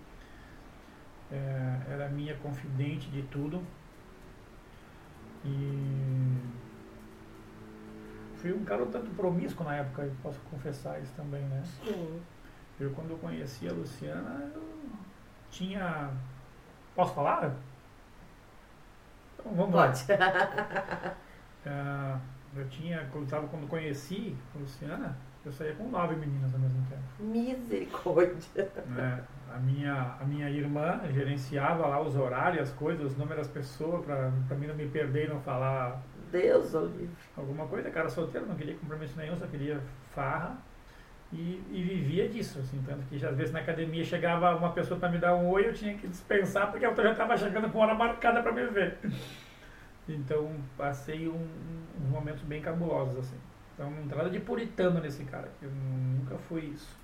É, 1.32 1.77
era 1.89 2.10
minha 2.10 2.36
confidente 2.38 3.10
de 3.10 3.22
tudo. 3.24 3.62
E 5.46 6.38
fui 8.39 8.53
um 8.53 8.63
cara 8.63 8.84
um 8.84 8.91
tanto 8.91 9.10
promíscuo 9.12 9.65
na 9.65 9.75
época, 9.75 10.03
eu 10.03 10.12
posso 10.24 10.39
confessar 10.50 11.00
isso 11.01 11.12
também, 11.15 11.41
né? 11.43 11.62
Sim. 11.84 12.22
Eu 12.79 12.91
quando 12.91 13.12
eu 13.12 13.17
conheci 13.17 13.67
a 13.67 13.74
Luciana, 13.74 14.50
eu 14.55 14.63
tinha. 15.51 16.10
Posso 16.96 17.13
falar? 17.13 17.53
Então 19.38 19.53
vamos 19.53 19.75
lá. 19.75 19.88
Pode. 19.88 20.05
Ah, 21.65 22.19
eu 22.55 22.67
tinha, 22.69 23.08
quando, 23.12 23.29
tava, 23.29 23.48
quando 23.48 23.67
conheci 23.67 24.36
a 24.55 24.60
Luciana, 24.60 25.17
eu 25.46 25.51
saía 25.51 25.74
com 25.74 25.89
nove 25.89 26.15
meninas 26.15 26.53
ao 26.53 26.60
mesmo 26.60 26.86
tempo. 26.89 27.01
Misericórdia. 27.19 28.72
né? 28.88 29.24
A, 29.53 29.58
minha, 29.58 30.15
a 30.22 30.24
minha 30.25 30.50
irmã 30.50 31.01
gerenciava 31.12 31.88
lá 31.88 32.00
os 32.00 32.15
horários, 32.15 32.69
as 32.69 32.75
coisas, 32.75 33.12
os 33.12 33.17
números 33.17 33.48
das 33.48 33.53
pessoas, 33.53 34.05
pra 34.05 34.58
mim 34.58 34.67
não 34.67 34.75
me 34.75 34.88
perder 34.88 35.25
e 35.25 35.29
não 35.29 35.41
falar 35.41 36.01
Deus, 36.31 36.74
Olivia. 36.74 37.07
alguma 37.38 37.65
coisa. 37.67 37.89
Cara 37.89 38.09
solteiro, 38.09 38.45
não 38.48 38.55
queria 38.55 38.75
compromisso 38.75 39.17
nenhum, 39.17 39.36
só 39.38 39.45
queria 39.48 39.79
farra. 40.13 40.57
E, 41.31 41.62
e 41.71 41.83
vivia 41.83 42.27
disso, 42.27 42.57
assim, 42.57 42.81
tanto 42.88 43.05
que 43.05 43.24
às 43.24 43.38
vezes 43.38 43.53
na 43.53 43.59
academia 43.59 44.03
chegava 44.03 44.55
uma 44.55 44.71
pessoa 44.71 45.00
para 45.00 45.09
me 45.09 45.19
dar 45.19 45.36
um 45.36 45.48
oi, 45.50 45.67
eu 45.67 45.74
tinha 45.74 45.95
que 45.95 46.07
dispensar 46.07 46.71
porque 46.71 46.83
a 46.83 46.89
outra 46.89 47.03
já 47.03 47.12
estava 47.12 47.38
chegando 47.38 47.69
com 47.71 47.77
hora 47.79 47.93
marcada 47.93 48.41
para 48.41 48.51
me 48.51 48.65
ver. 48.65 48.98
Então 50.07 50.51
passei 50.75 51.27
um, 51.27 51.33
um- 51.36 52.03
uns 52.03 52.09
momentos 52.09 52.41
bem 52.43 52.62
cabulosos, 52.62 53.17
assim. 53.19 53.38
Então 53.75 53.91
nada 54.15 54.29
de 54.29 54.39
puritano 54.39 55.00
nesse 55.00 55.24
cara, 55.25 55.50
eu 55.62 55.69
nunca 55.69 56.36
fui 56.48 56.62
isso. 56.62 56.98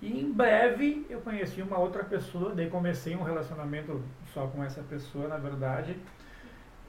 E 0.00 0.18
em 0.20 0.32
breve 0.32 1.06
eu 1.10 1.20
conheci 1.20 1.60
uma 1.62 1.78
outra 1.78 2.04
pessoa, 2.04 2.54
daí 2.54 2.70
comecei 2.70 3.14
um 3.14 3.22
relacionamento 3.22 4.02
só 4.32 4.46
com 4.46 4.64
essa 4.64 4.82
pessoa, 4.82 5.28
na 5.28 5.36
verdade, 5.36 5.96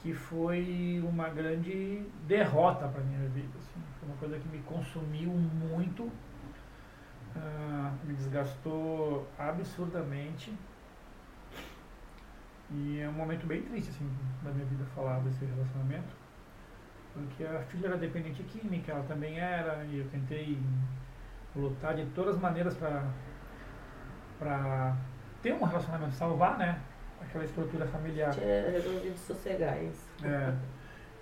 que 0.07 0.13
foi 0.13 1.03
uma 1.05 1.27
grande 1.27 2.01
derrota 2.25 2.87
para 2.87 3.03
minha 3.03 3.27
vida. 3.27 3.51
Assim. 3.59 3.83
Foi 3.99 4.07
uma 4.07 4.17
coisa 4.17 4.39
que 4.39 4.47
me 4.47 4.59
consumiu 4.59 5.29
muito, 5.29 6.09
ah, 7.35 7.91
me 8.05 8.13
desgastou 8.13 9.27
absurdamente. 9.37 10.53
E 12.71 13.01
é 13.01 13.09
um 13.09 13.11
momento 13.11 13.45
bem 13.45 13.61
triste 13.63 13.89
assim, 13.89 14.09
da 14.41 14.51
minha 14.51 14.65
vida 14.65 14.85
falar 14.95 15.19
desse 15.19 15.43
relacionamento. 15.43 16.15
Porque 17.13 17.43
a 17.43 17.61
filha 17.63 17.87
era 17.87 17.97
dependente 17.97 18.41
química, 18.43 18.93
ela 18.93 19.03
também 19.03 19.37
era, 19.37 19.83
e 19.89 19.99
eu 19.99 20.07
tentei 20.07 20.57
lutar 21.53 21.95
de 21.95 22.05
todas 22.11 22.35
as 22.35 22.41
maneiras 22.41 22.77
para 24.39 24.95
ter 25.41 25.53
um 25.53 25.65
relacionamento, 25.65 26.13
salvar, 26.13 26.57
né? 26.57 26.79
Aquela 27.21 27.43
estrutura 27.43 27.85
familiar. 27.87 28.33
Tinha 28.33 28.69
resolvido 28.69 29.17
sossegar 29.17 29.81
isso. 29.83 30.07
É. 30.23 30.53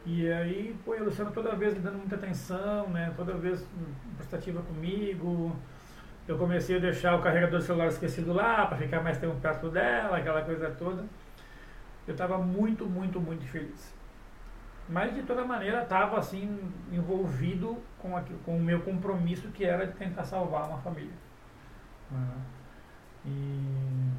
E 0.05 0.31
aí, 0.31 0.79
pô, 0.85 0.93
a 0.93 0.97
Luciana 0.97 1.31
toda 1.31 1.55
vez 1.55 1.73
me 1.73 1.79
dando 1.79 1.97
muita 1.97 2.15
atenção, 2.15 2.87
né? 2.89 3.11
Toda 3.15 3.33
vez 3.33 3.61
hum, 3.61 3.93
prestativa 4.17 4.61
comigo. 4.61 5.55
Eu 6.27 6.37
comecei 6.37 6.77
a 6.77 6.79
deixar 6.79 7.15
o 7.15 7.21
carregador 7.21 7.59
do 7.59 7.65
celular 7.65 7.87
esquecido 7.87 8.33
lá 8.33 8.65
para 8.67 8.77
ficar 8.77 9.01
mais 9.01 9.17
tempo 9.17 9.35
perto 9.39 9.69
dela, 9.69 10.17
aquela 10.17 10.43
coisa 10.43 10.69
toda. 10.71 11.05
Eu 12.07 12.11
estava 12.11 12.37
muito, 12.37 12.85
muito, 12.85 13.19
muito 13.19 13.45
feliz. 13.45 13.93
Mas 14.87 15.15
de 15.15 15.23
toda 15.23 15.43
maneira 15.43 15.81
estava 15.81 16.19
assim 16.19 16.71
envolvido 16.91 17.77
com, 17.97 18.15
aquilo, 18.15 18.37
com 18.39 18.57
o 18.57 18.61
meu 18.61 18.81
compromisso 18.81 19.49
que 19.49 19.65
era 19.65 19.87
de 19.87 19.93
tentar 19.93 20.23
salvar 20.23 20.67
uma 20.67 20.77
família. 20.77 21.13
E 23.25 24.11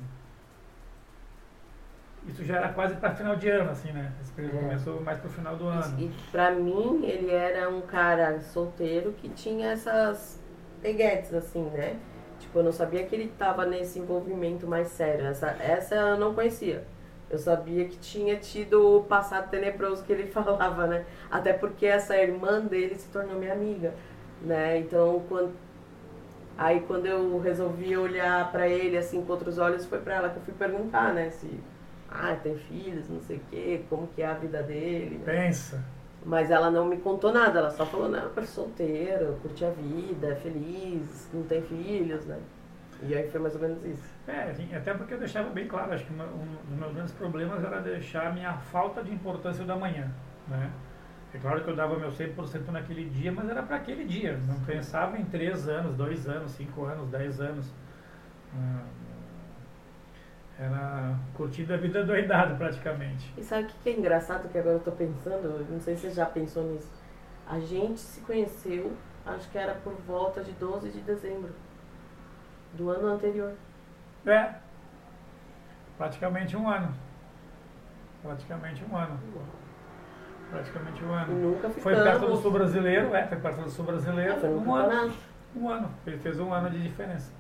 isso 2.26 2.44
já 2.44 2.56
era 2.56 2.68
quase 2.70 2.94
para 2.96 3.14
final 3.14 3.36
de 3.36 3.48
ano, 3.48 3.70
assim, 3.70 3.92
né? 3.92 4.12
Esse 4.20 4.32
período 4.32 4.56
É. 4.56 4.60
começou 4.60 5.00
mais 5.00 5.18
pro 5.18 5.30
final 5.30 5.56
do 5.56 5.66
ano. 5.66 5.98
E 6.00 6.10
pra 6.32 6.50
mim, 6.50 7.04
ele 7.04 7.30
era 7.30 7.68
um 7.70 7.80
cara 7.82 8.40
solteiro 8.40 9.12
que 9.12 9.28
tinha 9.28 9.72
essas 9.72 10.40
peguetes, 10.82 11.32
assim, 11.34 11.62
né? 11.70 11.96
Tipo, 12.38 12.58
eu 12.58 12.64
não 12.64 12.72
sabia 12.72 13.04
que 13.04 13.14
ele 13.14 13.32
tava 13.38 13.64
nesse 13.64 13.98
envolvimento 13.98 14.66
mais 14.66 14.88
sério. 14.88 15.26
Essa, 15.26 15.48
essa 15.60 15.94
eu 15.94 16.18
não 16.18 16.34
conhecia. 16.34 16.84
Eu 17.30 17.38
sabia 17.38 17.86
que 17.86 17.96
tinha 17.98 18.36
tido 18.36 18.98
o 18.98 19.02
passado 19.04 19.50
tenebroso 19.50 20.04
que 20.04 20.12
ele 20.12 20.26
falava, 20.30 20.86
né? 20.86 21.04
Até 21.30 21.52
porque 21.52 21.86
essa 21.86 22.16
irmã 22.16 22.60
dele 22.60 22.94
se 22.94 23.08
tornou 23.08 23.36
minha 23.38 23.52
amiga, 23.52 23.94
né? 24.42 24.78
Então, 24.78 25.22
quando... 25.28 25.52
Aí 26.58 26.80
quando 26.80 27.04
eu 27.06 27.38
resolvi 27.38 27.94
olhar 27.96 28.50
pra 28.50 28.66
ele 28.66 28.96
assim 28.96 29.22
com 29.22 29.32
outros 29.32 29.58
olhos, 29.58 29.84
foi 29.84 29.98
pra 29.98 30.14
ela 30.14 30.28
que 30.30 30.36
eu 30.38 30.42
fui 30.42 30.54
perguntar, 30.54 31.12
né? 31.12 31.28
Se, 31.30 31.50
ah, 32.10 32.36
tem 32.42 32.56
filhos, 32.56 33.08
não 33.08 33.20
sei 33.20 33.36
o 33.36 33.40
quê, 33.50 33.84
como 33.88 34.06
que 34.08 34.22
é 34.22 34.26
a 34.26 34.34
vida 34.34 34.62
dele. 34.62 35.18
né? 35.18 35.24
Pensa. 35.24 35.82
Mas 36.24 36.50
ela 36.50 36.70
não 36.70 36.86
me 36.86 36.96
contou 36.96 37.32
nada, 37.32 37.60
ela 37.60 37.70
só 37.70 37.86
falou, 37.86 38.08
não, 38.08 38.18
eu 38.34 38.46
solteiro, 38.46 39.38
curte 39.42 39.64
a 39.64 39.70
vida, 39.70 40.28
é 40.28 40.34
feliz, 40.34 41.28
não 41.32 41.44
tem 41.44 41.62
filhos, 41.62 42.24
né? 42.26 42.38
E 43.02 43.14
aí 43.14 43.30
foi 43.30 43.40
mais 43.40 43.54
ou 43.54 43.60
menos 43.60 43.84
isso. 43.84 44.02
É, 44.26 44.50
assim, 44.50 44.74
até 44.74 44.94
porque 44.94 45.14
eu 45.14 45.18
deixava 45.18 45.50
bem 45.50 45.68
claro, 45.68 45.92
acho 45.92 46.04
que 46.04 46.12
uma- 46.12 46.24
um 46.24 46.56
dos 46.68 46.78
meus 46.78 46.92
grandes 46.94 47.12
problemas 47.12 47.62
era 47.62 47.80
deixar 47.80 48.28
a 48.28 48.32
minha 48.32 48.54
falta 48.54 49.04
de 49.04 49.12
importância 49.12 49.64
da 49.64 49.76
manhã, 49.76 50.10
né? 50.48 50.70
É 51.34 51.38
claro 51.38 51.62
que 51.62 51.68
eu 51.68 51.76
dava 51.76 51.98
meu 51.98 52.10
100% 52.10 52.72
naquele 52.72 53.04
dia, 53.10 53.30
mas 53.30 53.48
era 53.48 53.62
para 53.62 53.76
aquele 53.76 54.04
dia. 54.04 54.38
Não 54.48 54.58
pensava 54.60 55.18
em 55.18 55.24
3 55.26 55.68
anos, 55.68 55.94
2 55.94 56.26
anos, 56.26 56.52
5 56.52 56.84
anos, 56.84 57.08
10 57.10 57.40
anos. 57.40 57.70
Ah, 58.54 58.84
Era 60.58 61.14
curtir 61.34 61.70
a 61.70 61.76
vida 61.76 62.02
doidado 62.02 62.56
praticamente. 62.56 63.32
E 63.36 63.42
sabe 63.42 63.64
o 63.64 63.66
que 63.82 63.90
é 63.90 63.92
engraçado 63.92 64.48
que 64.48 64.56
agora 64.56 64.76
eu 64.76 64.80
tô 64.80 64.92
pensando? 64.92 65.66
Não 65.70 65.80
sei 65.80 65.94
se 65.96 66.08
você 66.08 66.14
já 66.14 66.24
pensou 66.24 66.64
nisso. 66.64 66.90
A 67.46 67.60
gente 67.60 68.00
se 68.00 68.22
conheceu, 68.22 68.96
acho 69.24 69.50
que 69.50 69.58
era 69.58 69.74
por 69.74 69.92
volta 70.06 70.42
de 70.42 70.52
12 70.52 70.90
de 70.90 71.00
dezembro 71.00 71.52
do 72.72 72.88
ano 72.90 73.08
anterior. 73.08 73.52
É, 74.24 74.54
praticamente 75.98 76.56
um 76.56 76.68
ano. 76.68 76.92
Praticamente 78.22 78.82
um 78.90 78.96
ano. 78.96 79.20
Praticamente 80.50 81.04
um 81.04 81.12
ano. 81.12 81.34
nunca 81.34 81.68
Foi 81.68 81.94
perto 81.94 82.26
do 82.26 82.36
sul 82.36 82.52
brasileiro, 82.52 83.14
é, 83.14 83.26
foi 83.26 83.38
perto 83.38 83.62
do 83.62 83.70
sul 83.70 83.84
brasileiro. 83.84 84.34
Ah, 84.42 84.46
um 84.46 84.74
ano. 84.74 85.14
Um 85.54 85.68
ano. 85.68 85.90
Ele 86.06 86.18
fez 86.18 86.40
um 86.40 86.52
ano 86.52 86.70
de 86.70 86.82
diferença. 86.82 87.30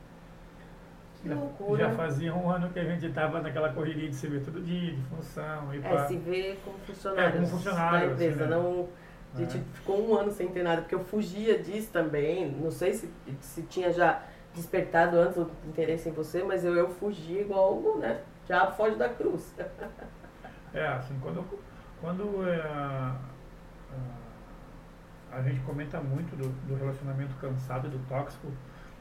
Que 1.26 1.34
Já- 1.34 1.40
loucura. 1.40 1.88
Já 1.88 1.94
fazia 1.94 2.34
um 2.34 2.48
ano 2.48 2.70
que 2.70 2.78
a 2.78 2.84
gente 2.84 3.06
estava 3.06 3.40
naquela 3.40 3.72
correria 3.72 4.08
de 4.08 4.14
se 4.14 4.26
ver 4.28 4.42
todo 4.44 4.60
dia, 4.60 4.92
de 4.94 5.02
função 5.02 5.74
e 5.74 5.78
É, 5.78 5.80
pá. 5.80 6.06
se 6.06 6.16
vê 6.16 6.56
como 6.64 6.78
funcionário, 6.78 7.28
É, 7.28 7.32
como 7.32 7.46
funcionário, 7.46 8.08
da 8.08 8.14
empresa. 8.14 8.44
assim, 8.44 8.50
né? 8.50 8.56
não, 8.56 8.88
a 9.34 9.38
gente 9.38 9.58
ficou 9.74 10.08
um 10.08 10.16
ano 10.16 10.30
sem 10.30 10.48
ter 10.48 10.62
nada, 10.62 10.82
porque 10.82 10.94
eu 10.94 11.04
fugia 11.04 11.58
disso 11.62 11.90
também. 11.92 12.50
Não 12.52 12.70
sei 12.70 12.94
se, 12.94 13.10
se 13.40 13.62
tinha 13.62 13.92
já 13.92 14.22
despertado 14.54 15.18
antes 15.18 15.36
o 15.36 15.50
interesse 15.66 16.08
em 16.08 16.12
você, 16.12 16.42
mas 16.42 16.64
eu, 16.64 16.74
eu 16.74 16.88
fugia 16.90 17.40
igual, 17.42 17.98
né? 17.98 18.20
Já 18.48 18.70
foge 18.70 18.96
da 18.96 19.08
cruz. 19.08 19.52
É, 20.72 20.86
assim, 20.86 21.18
quando, 21.20 21.44
quando 22.00 22.48
é, 22.48 22.60
a, 22.62 23.16
a 25.32 25.42
gente 25.42 25.60
comenta 25.60 26.00
muito 26.00 26.34
do, 26.36 26.48
do 26.66 26.74
relacionamento 26.76 27.34
cansado 27.40 27.88
e 27.88 27.90
do 27.90 27.98
tóxico, 28.08 28.48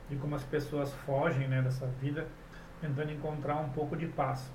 de 0.10 0.16
como 0.18 0.36
as 0.36 0.44
pessoas 0.44 0.94
fogem 1.06 1.48
né, 1.48 1.62
dessa 1.62 1.86
vida, 2.02 2.28
tentando 2.82 3.12
encontrar 3.12 3.56
um 3.58 3.70
pouco 3.70 3.96
de 3.96 4.06
paz. 4.08 4.52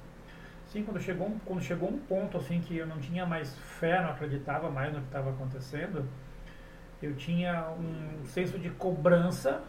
Sim, 0.66 0.84
quando 0.84 1.00
chegou, 1.00 1.26
um- 1.26 1.38
quando 1.44 1.60
chegou 1.62 1.88
um 1.88 1.98
ponto 1.98 2.36
assim 2.36 2.60
que 2.60 2.76
eu 2.76 2.86
não 2.86 2.98
tinha 2.98 3.26
mais 3.26 3.56
fé, 3.58 4.00
não 4.00 4.10
acreditava 4.10 4.70
mais 4.70 4.92
no 4.92 5.00
que 5.00 5.06
estava 5.06 5.30
acontecendo, 5.30 6.04
eu 7.02 7.14
tinha 7.16 7.70
um 7.70 8.24
senso 8.26 8.58
de 8.58 8.70
cobrança 8.70 9.62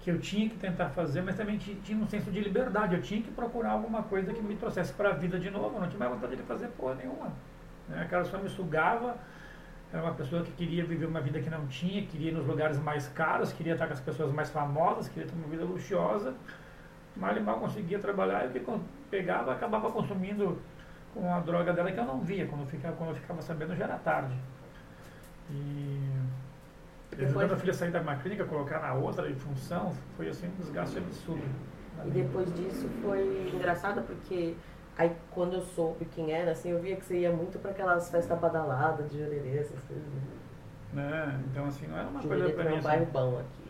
que 0.00 0.10
eu 0.10 0.18
tinha 0.18 0.48
que 0.48 0.56
tentar 0.56 0.88
fazer, 0.88 1.22
mas 1.22 1.36
também 1.36 1.58
tinha 1.58 1.96
um 1.96 2.08
senso 2.08 2.28
de 2.30 2.40
liberdade. 2.40 2.96
Eu 2.96 3.02
tinha 3.02 3.22
que 3.22 3.30
procurar 3.30 3.70
alguma 3.70 4.02
coisa 4.02 4.32
que 4.32 4.42
me 4.42 4.56
trouxesse 4.56 4.92
para 4.92 5.10
a 5.10 5.12
vida 5.12 5.38
de 5.38 5.48
novo. 5.48 5.76
Eu 5.76 5.80
não 5.80 5.88
tinha 5.88 5.98
mais 6.00 6.10
vontade 6.10 6.34
de 6.34 6.42
fazer 6.42 6.66
porra 6.68 6.96
nenhuma. 6.96 7.32
Né? 7.88 8.02
Aquela 8.02 8.24
só 8.24 8.36
me 8.38 8.48
sugava. 8.48 9.16
Era 9.92 10.02
uma 10.02 10.14
pessoa 10.14 10.42
que 10.42 10.52
queria 10.52 10.84
viver 10.84 11.06
uma 11.06 11.20
vida 11.20 11.40
que 11.40 11.50
não 11.50 11.66
tinha, 11.66 12.06
queria 12.06 12.30
ir 12.30 12.34
nos 12.34 12.46
lugares 12.46 12.78
mais 12.78 13.08
caros, 13.08 13.52
queria 13.52 13.74
estar 13.74 13.86
com 13.86 13.92
as 13.92 14.00
pessoas 14.00 14.32
mais 14.32 14.50
famosas, 14.50 15.08
queria 15.08 15.28
ter 15.28 15.34
uma 15.34 15.48
vida 15.48 15.64
luxuosa. 15.64 16.34
Mal 17.14 17.36
e 17.36 17.40
mal 17.40 17.60
conseguia 17.60 17.98
trabalhar 17.98 18.44
e 18.44 18.48
o 18.48 18.52
que 18.52 18.80
pegava 19.10 19.52
acabava 19.52 19.90
consumindo 19.90 20.58
com 21.12 21.32
a 21.32 21.40
droga 21.40 21.74
dela 21.74 21.92
que 21.92 22.00
eu 22.00 22.06
não 22.06 22.20
via. 22.20 22.46
Quando 22.46 22.62
eu 22.62 22.66
ficava, 22.66 22.96
quando 22.96 23.10
eu 23.10 23.16
ficava 23.16 23.42
sabendo 23.42 23.76
já 23.76 23.84
era 23.84 23.98
tarde. 23.98 24.34
E 25.50 25.92
Ajudando 27.20 27.52
a 27.52 27.56
filha 27.56 27.72
a 27.72 27.74
sair 27.74 27.90
da 27.90 28.00
uma 28.00 28.16
clínica, 28.16 28.44
colocar 28.44 28.80
na 28.80 28.94
outra 28.94 29.28
em 29.30 29.34
função, 29.34 29.94
foi 30.16 30.28
assim 30.28 30.46
um 30.46 30.62
desgaste 30.62 30.96
absurdo. 30.96 31.44
E 32.06 32.10
depois 32.10 32.52
disso 32.54 32.88
foi 33.02 33.52
engraçado 33.54 34.02
porque 34.02 34.54
aí 34.96 35.14
quando 35.30 35.54
eu 35.54 35.62
soube 35.62 36.04
quem 36.06 36.32
era, 36.32 36.52
assim, 36.52 36.70
eu 36.70 36.80
via 36.80 36.96
que 36.96 37.04
você 37.04 37.20
ia 37.20 37.32
muito 37.32 37.58
para 37.58 37.70
aquelas 37.70 38.10
festas 38.10 38.38
badaladas 38.38 39.10
de 39.10 39.18
Jurerê, 39.18 39.58
essas 39.58 39.80
coisas. 39.84 40.04
Né? 40.92 41.40
então 41.50 41.64
assim, 41.64 41.86
não 41.86 41.96
era 41.96 42.08
uma 42.08 42.20
Jurerê 42.20 42.40
coisa 42.42 42.54
pra 42.54 42.64
mim. 42.64 42.70
Um 42.70 42.78
assim, 42.78 42.86
bairro 42.86 43.06
bom 43.06 43.38
aqui. 43.38 43.62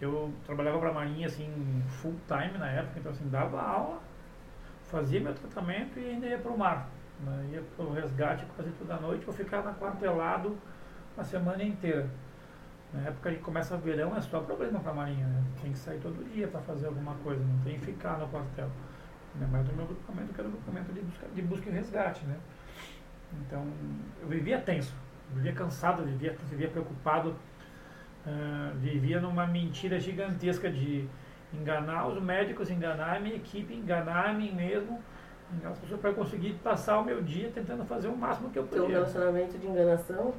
Eu 0.00 0.32
trabalhava 0.46 0.78
para 0.78 0.88
a 0.88 0.94
Marinha 0.94 1.26
assim, 1.26 1.82
full 2.00 2.16
time 2.26 2.58
na 2.58 2.70
época, 2.70 2.98
então 2.98 3.12
assim, 3.12 3.28
dava 3.28 3.60
aula, 3.60 3.98
fazia 4.84 5.20
meu 5.20 5.34
tratamento 5.34 5.98
e 5.98 6.06
ainda 6.06 6.26
ia 6.26 6.38
para 6.38 6.50
o 6.50 6.58
mar. 6.58 6.88
Né? 7.20 7.50
Ia 7.52 7.62
pelo 7.76 7.92
resgate 7.92 8.44
quase 8.56 8.70
toda 8.72 8.96
noite, 8.96 9.26
eu 9.26 9.32
ficava 9.32 9.72
quartelado 9.74 10.56
a 11.16 11.24
semana 11.24 11.62
inteira. 11.62 12.08
Na 12.92 13.02
época 13.02 13.30
que 13.30 13.38
começa 13.38 13.76
o 13.76 13.78
verão 13.78 14.16
é 14.16 14.20
só 14.20 14.40
problema 14.40 14.80
para 14.80 14.90
a 14.90 14.94
Marinha, 14.94 15.26
né? 15.26 15.44
Tem 15.62 15.70
que 15.70 15.78
sair 15.78 16.00
todo 16.00 16.24
dia 16.32 16.48
para 16.48 16.60
fazer 16.60 16.86
alguma 16.86 17.14
coisa, 17.16 17.42
não 17.44 17.58
tem 17.62 17.78
que 17.78 17.86
ficar 17.86 18.18
no 18.18 18.26
quartel. 18.28 18.68
Ainda 19.34 19.46
mais 19.46 19.66
do 19.66 19.74
meu 19.74 19.86
grupamento, 19.86 20.32
que 20.32 20.40
era 20.40 20.48
o 20.48 20.52
grupamento 20.52 20.92
de 20.92 21.00
busca, 21.00 21.26
de 21.34 21.42
busca 21.42 21.70
e 21.70 21.72
resgate, 21.72 22.24
né? 22.26 22.36
Então, 23.46 23.64
eu 24.20 24.28
vivia 24.28 24.58
tenso, 24.58 24.92
vivia 25.32 25.52
cansado, 25.52 26.02
vivia, 26.04 26.36
vivia 26.48 26.68
preocupado, 26.68 27.36
uh, 28.26 28.76
vivia 28.78 29.20
numa 29.20 29.46
mentira 29.46 30.00
gigantesca 30.00 30.70
de 30.70 31.08
enganar 31.52 32.08
os 32.08 32.20
médicos, 32.20 32.70
enganar 32.70 33.16
a 33.16 33.20
minha 33.20 33.36
equipe, 33.36 33.72
enganar 33.74 34.30
a 34.30 34.32
mim 34.32 34.52
mesmo, 34.52 35.00
enganar 35.52 35.72
as 35.72 35.78
pessoas 35.78 36.00
para 36.00 36.12
conseguir 36.12 36.54
passar 36.54 36.98
o 36.98 37.04
meu 37.04 37.22
dia 37.22 37.50
tentando 37.54 37.84
fazer 37.84 38.08
o 38.08 38.16
máximo 38.16 38.50
que 38.50 38.58
eu 38.58 38.64
podia. 38.64 38.80
Teu 38.80 38.90
relacionamento 38.90 39.58
de 39.58 39.66
enganação? 39.66 40.34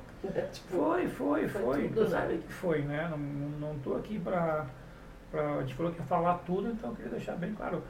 tipo, 0.52 0.68
foi, 0.68 1.08
foi, 1.08 1.48
foi. 1.48 1.88
Tudo, 1.88 2.06
tu 2.06 2.10
sabe 2.10 2.38
que 2.38 2.52
foi, 2.52 2.82
né? 2.82 3.10
Não, 3.60 3.78
tô 3.80 3.96
aqui 3.96 4.20
para 4.20 4.66
a 5.34 5.62
gente 5.62 5.76
falou 5.76 5.92
que 5.92 6.00
ia 6.00 6.06
falar 6.06 6.40
tudo, 6.40 6.70
então 6.70 6.90
eu 6.90 6.96
queria 6.96 7.12
deixar 7.12 7.36
bem 7.36 7.54
claro. 7.54 7.82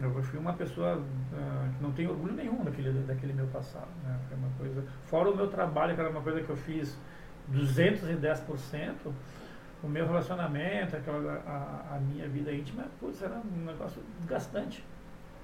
Eu 0.00 0.22
fui 0.22 0.38
uma 0.38 0.52
pessoa 0.52 0.96
uh, 0.96 1.76
que 1.76 1.82
não 1.82 1.92
tem 1.92 2.06
orgulho 2.06 2.34
nenhum 2.34 2.64
daquele, 2.64 2.92
daquele 3.04 3.32
meu 3.32 3.46
passado. 3.46 3.88
Né? 4.02 4.18
Foi 4.28 4.36
uma 4.36 4.48
coisa, 4.58 4.84
fora 5.04 5.30
o 5.30 5.36
meu 5.36 5.48
trabalho, 5.48 5.94
que 5.94 6.00
era 6.00 6.10
uma 6.10 6.20
coisa 6.20 6.40
que 6.40 6.50
eu 6.50 6.56
fiz 6.56 6.98
210%, 7.52 9.12
o 9.82 9.88
meu 9.88 10.06
relacionamento, 10.06 10.96
aquela, 10.96 11.42
a, 11.46 11.96
a 11.96 11.98
minha 12.00 12.28
vida 12.28 12.52
íntima, 12.52 12.84
putz, 12.98 13.22
era 13.22 13.34
um 13.34 13.64
negócio 13.64 14.02
desgastante 14.18 14.84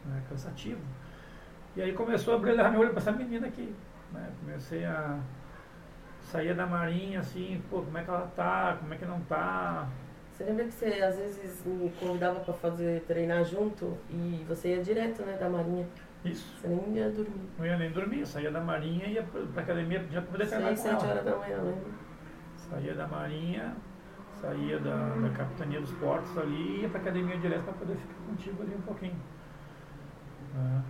né, 0.05 0.23
cansativo. 0.29 0.81
E 1.77 1.83
aí 1.83 1.93
começou 1.93 2.35
a 2.35 2.39
brilhar 2.39 2.71
meu 2.71 2.81
olho 2.81 2.91
para 2.91 2.99
essa 2.99 3.13
menina 3.13 3.47
aqui. 3.47 3.75
Né? 4.13 4.31
Comecei 4.41 4.85
a 4.85 5.21
sair 6.23 6.55
da 6.55 6.67
marinha 6.67 7.21
assim, 7.21 7.63
pô, 7.71 7.83
como 7.83 7.97
é 7.99 8.03
que 8.03 8.11
ela 8.11 8.31
tá, 8.35 8.77
como 8.81 8.93
é 8.93 8.97
que 8.97 9.05
não 9.05 9.21
tá. 9.21 9.89
Você 10.41 10.45
lembra 10.47 10.65
que 10.65 10.73
você 10.73 10.87
às 11.03 11.19
vezes 11.19 11.63
me 11.67 11.91
convidava 12.01 12.41
para 12.41 12.55
fazer 12.55 13.03
treinar 13.03 13.45
junto 13.45 13.99
e 14.09 14.43
você 14.49 14.75
ia 14.75 14.83
direto, 14.83 15.21
né, 15.21 15.37
da 15.39 15.51
marinha? 15.51 15.87
Isso. 16.25 16.57
Você 16.57 16.67
nem 16.67 16.97
ia 16.97 17.11
dormir. 17.11 17.43
Não 17.59 17.67
ia 17.67 17.77
nem 17.77 17.91
dormir, 17.91 18.27
saía 18.27 18.51
da 18.51 18.59
marinha 18.59 19.05
e 19.05 19.13
ia 19.13 19.23
pra 19.23 19.61
academia 19.61 20.03
já 20.11 20.23
poder 20.23 20.49
treinar 20.49 20.71
com 20.71 20.77
7 20.77 21.05
horas 21.05 21.25
da 21.27 21.37
manhã, 21.37 21.57
lembra? 21.59 21.91
Saía 22.57 22.95
da 22.95 23.07
marinha, 23.07 23.77
saía 24.41 24.79
da, 24.79 25.09
da 25.11 25.29
capitania 25.29 25.79
dos 25.79 25.93
portos 25.93 26.39
ali 26.39 26.79
e 26.79 26.81
ia 26.81 26.89
pra 26.89 27.01
academia 27.03 27.37
direto 27.37 27.65
para 27.65 27.75
poder 27.75 27.97
ficar 27.97 28.15
contigo 28.27 28.63
ali 28.63 28.75
um 28.75 28.81
pouquinho. 28.81 29.17
Uhum. 30.55 30.83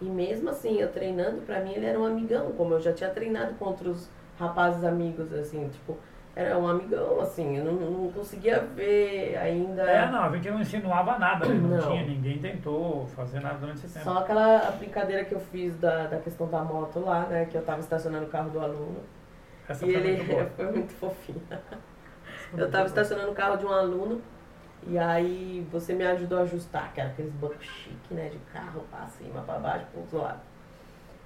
E 0.00 0.04
mesmo 0.06 0.50
assim, 0.50 0.80
eu 0.80 0.90
treinando, 0.90 1.42
pra 1.42 1.60
mim 1.60 1.74
ele 1.74 1.86
era 1.86 1.96
um 1.96 2.04
amigão, 2.04 2.50
como 2.56 2.74
eu 2.74 2.80
já 2.80 2.92
tinha 2.92 3.10
treinado 3.10 3.54
com 3.54 3.66
outros 3.66 4.10
rapazes 4.36 4.82
amigos, 4.82 5.32
assim, 5.32 5.68
tipo, 5.68 5.96
era 6.36 6.58
um 6.58 6.68
amigão, 6.68 7.18
assim, 7.18 7.56
eu 7.56 7.64
não, 7.64 7.72
não 7.72 8.12
conseguia 8.12 8.60
ver 8.60 9.38
ainda. 9.38 9.82
É, 9.84 10.10
não, 10.10 10.24
a 10.24 10.30
gente 10.36 10.50
não 10.50 10.60
insinuava 10.60 11.18
nada, 11.18 11.46
né? 11.46 11.54
não, 11.54 11.78
não, 11.78 11.90
tinha, 11.90 12.04
ninguém 12.04 12.38
tentou 12.38 13.06
fazer 13.06 13.40
nada 13.40 13.56
durante 13.56 13.86
esse 13.86 13.94
tempo. 13.94 14.04
Só 14.04 14.18
aquela 14.18 14.70
brincadeira 14.72 15.24
que 15.24 15.34
eu 15.34 15.40
fiz 15.40 15.74
da, 15.78 16.06
da 16.06 16.18
questão 16.18 16.46
da 16.46 16.62
moto 16.62 17.00
lá, 17.00 17.20
né, 17.22 17.46
que 17.46 17.56
eu 17.56 17.64
tava 17.64 17.80
estacionando 17.80 18.26
o 18.26 18.28
carro 18.28 18.50
do 18.50 18.60
aluno. 18.60 19.00
Essa 19.66 19.86
e 19.86 19.92
foi 19.94 19.96
ele 19.98 20.22
muito 20.22 20.50
foi 20.56 20.72
muito 20.72 20.92
fofinho. 20.92 21.42
Eu 22.54 22.70
tava 22.70 22.86
estacionando 22.86 23.30
o 23.30 23.34
carro 23.34 23.56
de 23.56 23.64
um 23.64 23.72
aluno 23.72 24.20
e 24.86 24.98
aí 24.98 25.66
você 25.72 25.94
me 25.94 26.06
ajudou 26.06 26.40
a 26.40 26.42
ajustar, 26.42 26.92
que 26.92 27.00
era 27.00 27.08
aqueles 27.08 27.32
bancos 27.32 27.64
chique, 27.64 28.12
né? 28.12 28.28
De 28.28 28.38
carro 28.52 28.84
pra 28.90 29.06
cima, 29.06 29.40
pra 29.40 29.58
baixo, 29.58 29.86
pro 29.86 30.00
outro 30.00 30.18
lado. 30.18 30.40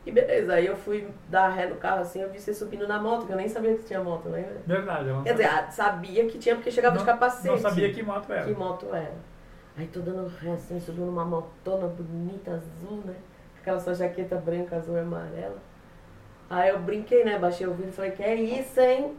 E 0.05 0.11
beleza, 0.11 0.55
aí 0.55 0.67
eu 0.67 0.77
fui 0.77 1.09
dar 1.29 1.49
ré 1.51 1.67
no 1.67 1.77
carro 1.77 2.01
assim, 2.01 2.23
eu 2.23 2.31
vi 2.31 2.41
você 2.41 2.55
subindo 2.55 2.89
na 2.89 2.99
moto, 2.99 3.27
que 3.27 3.33
eu 3.33 3.37
nem 3.37 3.49
sabia 3.49 3.77
que 3.77 3.85
tinha 3.85 4.03
moto, 4.03 4.31
lembra? 4.31 4.57
Verdade, 4.67 5.09
eu 5.09 5.17
não 5.17 5.23
Quer 5.23 5.33
dizer, 5.33 5.45
ah, 5.45 5.71
sabia 5.71 6.27
que 6.27 6.39
tinha 6.39 6.55
porque 6.55 6.71
chegava 6.71 6.95
não, 6.95 7.05
de 7.05 7.11
capacete. 7.11 7.49
Não 7.49 7.59
sabia 7.59 7.93
que 7.93 8.03
moto 8.03 8.33
era. 8.33 8.45
Que 8.45 8.55
moto 8.55 8.87
era. 8.95 9.15
Aí 9.77 9.87
tô 9.89 10.01
dando 10.01 10.27
ré 10.27 10.53
assim, 10.53 10.81
subindo 10.81 11.07
numa 11.07 11.25
motona 11.25 11.87
bonita, 11.87 12.53
azul, 12.53 13.03
né? 13.05 13.15
Aquela 13.61 13.79
sua 13.79 13.95
jaqueta 13.95 14.37
branca, 14.37 14.77
azul 14.77 14.97
e 14.97 15.01
amarela. 15.01 15.59
Aí 16.49 16.71
eu 16.71 16.81
brinquei, 16.81 17.23
né? 17.23 17.39
Baixei 17.39 17.67
o 17.67 17.75
vidro 17.75 17.91
e 17.91 17.93
falei, 17.93 18.11
que 18.13 18.23
é 18.23 18.35
isso, 18.35 18.81
hein? 18.81 19.15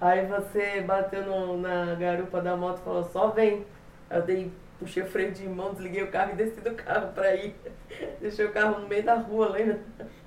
Aí 0.00 0.26
você 0.26 0.82
bateu 0.82 1.24
no, 1.24 1.56
na 1.56 1.94
garupa 1.94 2.40
da 2.40 2.56
moto 2.56 2.80
e 2.80 2.82
falou, 2.82 3.04
só 3.04 3.28
vem. 3.28 3.64
Eu 4.10 4.22
dei, 4.22 4.52
puxei 4.78 5.02
o 5.02 5.06
freio 5.06 5.32
de 5.32 5.46
mão, 5.48 5.72
desliguei 5.72 6.02
o 6.02 6.10
carro 6.10 6.32
e 6.32 6.36
desci 6.36 6.60
do 6.60 6.74
carro 6.74 7.12
pra 7.12 7.34
ir. 7.34 7.54
Deixei 8.20 8.44
o 8.44 8.52
carro 8.52 8.80
no 8.80 8.88
meio 8.88 9.02
da 9.02 9.14
rua, 9.14 9.48
lembra? 9.48 9.78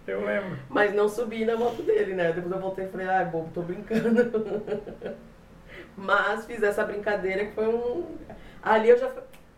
Eu 0.08 0.26
lembro. 0.26 0.58
Mas 0.70 0.94
não 0.94 1.08
subi 1.08 1.46
na 1.46 1.56
moto 1.56 1.84
dele, 1.84 2.14
né? 2.14 2.32
Depois 2.32 2.52
eu 2.52 2.60
voltei 2.60 2.86
e 2.86 2.90
falei, 2.90 3.08
ai, 3.08 3.26
bobo, 3.26 3.50
tô 3.54 3.62
brincando. 3.62 5.16
Mas 5.96 6.46
fiz 6.46 6.64
essa 6.64 6.84
brincadeira 6.84 7.46
que 7.46 7.52
foi 7.54 7.68
um. 7.68 8.18
Ali 8.64 8.90
eu 8.90 8.98
já 8.98 9.12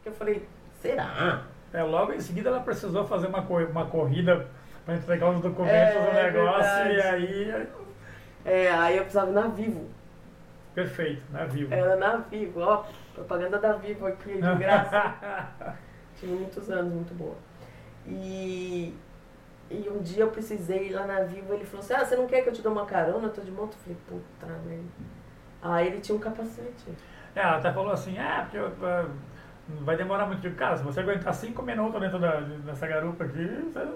eu 0.06 0.12
falei, 0.14 0.46
será? 0.82 1.44
É, 1.72 1.84
logo 1.84 2.12
em 2.12 2.20
seguida 2.20 2.50
ela 2.50 2.60
precisou 2.60 3.06
fazer 3.06 3.28
uma, 3.28 3.40
uma 3.40 3.86
corrida 3.86 4.48
para 4.86 4.96
entregar 4.96 5.30
os 5.30 5.42
documentos 5.42 5.96
é, 5.96 6.00
do 6.00 6.14
negócio 6.14 6.84
verdade. 6.84 6.96
e 6.96 7.02
aí. 7.02 7.68
É, 8.44 8.72
aí 8.72 8.98
eu 8.98 9.04
precisava 9.04 9.30
ir 9.30 9.34
na 9.34 9.48
Vivo. 9.48 9.88
Perfeito, 10.74 11.22
na 11.32 11.46
Vivo. 11.46 11.74
Era 11.74 11.96
na 11.96 12.18
Vivo, 12.18 12.62
ó. 12.62 12.86
Propaganda 13.14 13.60
da 13.60 13.74
Vivo 13.74 14.08
aqui, 14.08 14.34
de 14.34 14.56
graça. 14.56 15.76
Tive 16.16 16.34
muitos 16.34 16.70
anos, 16.70 16.94
muito 16.94 17.14
boa. 17.14 17.36
E, 18.08 18.96
e 19.70 19.90
um 19.90 20.00
dia 20.00 20.24
eu 20.24 20.32
precisei 20.32 20.88
ir 20.88 20.94
lá 20.94 21.06
na 21.06 21.22
Vivo, 21.22 21.54
ele 21.54 21.66
falou 21.66 21.84
assim, 21.84 21.94
ah, 21.94 22.06
você 22.06 22.16
não 22.16 22.28
quer 22.28 22.42
que 22.42 22.50
eu 22.50 22.54
te 22.54 22.62
dê 22.62 22.68
uma 22.68 22.86
carona? 22.86 23.28
Eu 23.28 23.34
tô 23.34 23.42
de 23.42 23.52
moto. 23.52 23.74
Eu 23.74 23.80
falei, 23.80 23.98
puta 24.08 24.48
merda. 24.66 24.84
Aí 25.62 25.88
ele 25.88 26.00
tinha 26.00 26.16
um 26.16 26.20
capacete. 26.20 26.92
É, 27.36 27.42
ela 27.42 27.58
até 27.58 27.72
falou 27.72 27.92
assim, 27.92 28.18
é, 28.18 28.42
porque 28.42 28.58
uh, 28.58 29.12
vai 29.82 29.96
demorar 29.96 30.26
muito. 30.26 30.50
Cara, 30.56 30.78
se 30.78 30.84
você 30.84 31.00
aguentar 31.02 31.34
cinco 31.34 31.62
minutos 31.62 32.00
dentro 32.00 32.20
da, 32.20 32.40
dessa 32.40 32.88
garupa 32.88 33.24
aqui, 33.24 33.46
você 33.46 33.88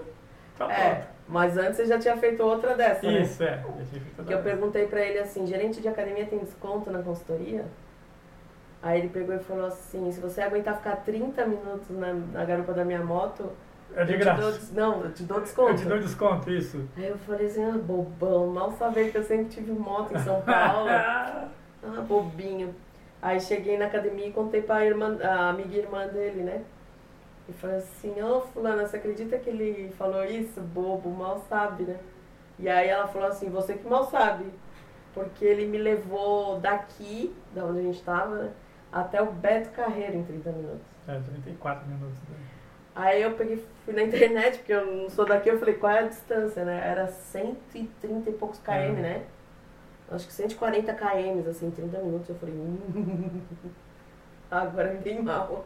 tá 0.56 0.72
É, 0.72 0.94
pronto. 0.94 1.15
Mas 1.28 1.56
antes 1.56 1.76
você 1.76 1.86
já 1.86 1.98
tinha 1.98 2.16
feito 2.16 2.42
outra 2.42 2.74
dessa, 2.74 3.04
né? 3.10 3.22
Isso, 3.22 3.42
é. 3.42 3.56
já 3.56 3.62
tinha 3.62 3.84
feito 3.86 4.24
Que 4.24 4.32
eu 4.32 4.42
perguntei 4.42 4.86
pra 4.86 5.00
ele 5.00 5.18
assim, 5.18 5.46
gerente 5.46 5.80
de 5.80 5.88
academia 5.88 6.26
tem 6.26 6.38
desconto 6.38 6.90
na 6.90 7.02
consultoria? 7.02 7.64
Aí 8.82 9.00
ele 9.00 9.08
pegou 9.08 9.34
e 9.34 9.38
falou 9.38 9.66
assim, 9.66 10.10
se 10.12 10.20
você 10.20 10.42
aguentar 10.42 10.76
ficar 10.76 10.96
30 10.96 11.44
minutos 11.46 11.90
na, 11.90 12.12
na 12.12 12.44
garupa 12.44 12.72
da 12.72 12.84
minha 12.84 13.02
moto, 13.02 13.50
É 13.94 14.04
de 14.04 14.12
eu 14.12 14.18
graça. 14.20 14.40
dou 14.40 14.52
não, 14.72 15.04
eu 15.04 15.12
te 15.12 15.24
dou 15.24 15.40
desconto. 15.40 15.70
Eu 15.72 15.76
te 15.76 15.84
dou 15.86 15.98
desconto, 15.98 16.50
isso. 16.50 16.88
Aí 16.96 17.08
eu 17.08 17.18
falei 17.18 17.46
assim, 17.46 17.64
ah, 17.64 17.76
bobão, 17.76 18.46
mal 18.48 18.70
saber 18.72 19.10
que 19.10 19.18
eu 19.18 19.24
sempre 19.24 19.46
tive 19.46 19.72
moto 19.72 20.14
em 20.14 20.18
São 20.20 20.40
Paulo. 20.42 20.88
ah, 20.90 21.48
bobinho. 22.06 22.74
Aí 23.20 23.40
cheguei 23.40 23.76
na 23.76 23.86
academia 23.86 24.28
e 24.28 24.32
contei 24.32 24.62
pra 24.62 24.84
irmã, 24.84 25.18
a 25.20 25.48
amiga 25.48 25.74
e 25.74 25.78
irmã 25.78 26.06
dele, 26.06 26.42
né? 26.42 26.62
E 27.48 27.52
falei 27.52 27.76
assim, 27.76 28.20
ô 28.22 28.40
fulana, 28.40 28.86
você 28.86 28.96
acredita 28.96 29.38
que 29.38 29.48
ele 29.50 29.92
falou 29.96 30.24
isso? 30.24 30.60
Bobo, 30.60 31.08
mal 31.10 31.38
sabe, 31.48 31.84
né? 31.84 31.98
E 32.58 32.68
aí 32.68 32.88
ela 32.88 33.06
falou 33.06 33.28
assim, 33.28 33.48
você 33.48 33.74
que 33.74 33.86
mal 33.88 34.04
sabe. 34.10 34.44
Porque 35.14 35.44
ele 35.44 35.66
me 35.66 35.78
levou 35.78 36.58
daqui, 36.60 37.34
da 37.54 37.64
onde 37.64 37.78
a 37.80 37.82
gente 37.82 38.02
tava, 38.02 38.34
né? 38.36 38.52
Até 38.92 39.22
o 39.22 39.30
Beto 39.32 39.70
Carreiro 39.70 40.16
em 40.16 40.24
30 40.24 40.50
minutos. 40.52 40.86
é, 41.08 41.18
34 41.18 41.86
minutos. 41.86 42.18
né? 42.28 42.36
Aí 42.94 43.22
eu 43.22 43.32
peguei, 43.32 43.62
fui 43.84 43.92
na 43.94 44.02
internet, 44.02 44.58
porque 44.58 44.72
eu 44.72 44.86
não 44.86 45.10
sou 45.10 45.24
daqui, 45.26 45.50
eu 45.50 45.58
falei, 45.58 45.74
qual 45.74 45.92
é 45.92 45.98
a 46.00 46.08
distância, 46.08 46.64
né? 46.64 46.80
Era 46.82 47.06
130 47.08 48.30
e 48.30 48.32
poucos 48.32 48.58
km, 48.58 48.70
Uhum. 48.70 48.94
né? 48.94 49.24
Acho 50.10 50.26
que 50.26 50.32
140 50.32 50.92
km, 50.94 51.48
assim, 51.48 51.70
30 51.70 51.98
minutos. 51.98 52.28
Eu 52.28 52.34
falei, 52.36 52.54
hum. 52.54 53.42
Agora 54.50 54.88
é 54.88 54.94
bem 54.96 55.22
mal. 55.22 55.64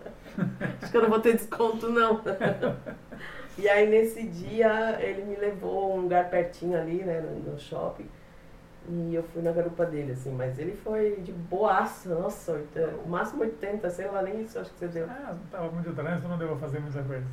Acho 0.82 0.90
que 0.90 0.96
eu 0.96 1.02
não 1.02 1.10
vou 1.10 1.20
ter 1.20 1.34
desconto, 1.34 1.90
não. 1.90 2.20
E 3.58 3.68
aí 3.68 3.88
nesse 3.88 4.22
dia 4.22 4.98
ele 5.00 5.24
me 5.24 5.36
levou 5.36 5.92
a 5.92 5.96
um 5.96 6.00
lugar 6.02 6.30
pertinho 6.30 6.80
ali, 6.80 7.04
né, 7.04 7.20
no 7.20 7.58
shopping. 7.58 8.08
E 8.88 9.14
eu 9.14 9.22
fui 9.22 9.42
na 9.42 9.52
garupa 9.52 9.84
dele, 9.84 10.12
assim, 10.12 10.32
mas 10.32 10.58
ele 10.58 10.72
foi 10.72 11.16
de 11.16 11.32
boaça, 11.32 12.08
nossa, 12.14 12.52
80, 12.52 12.96
o 13.04 13.08
máximo 13.08 13.42
80, 13.42 13.90
sei 13.90 14.06
lá, 14.06 14.22
nem 14.22 14.40
isso 14.42 14.58
acho 14.58 14.70
que 14.72 14.78
você 14.78 14.88
deu. 14.88 15.06
Ah, 15.08 15.34
não 15.34 15.46
tava 15.50 15.70
muito 15.70 15.92
trânsito, 15.92 16.26
não 16.26 16.38
deu 16.38 16.48
pra 16.48 16.56
fazer 16.56 16.80
muita 16.80 17.02
coisa. 17.02 17.26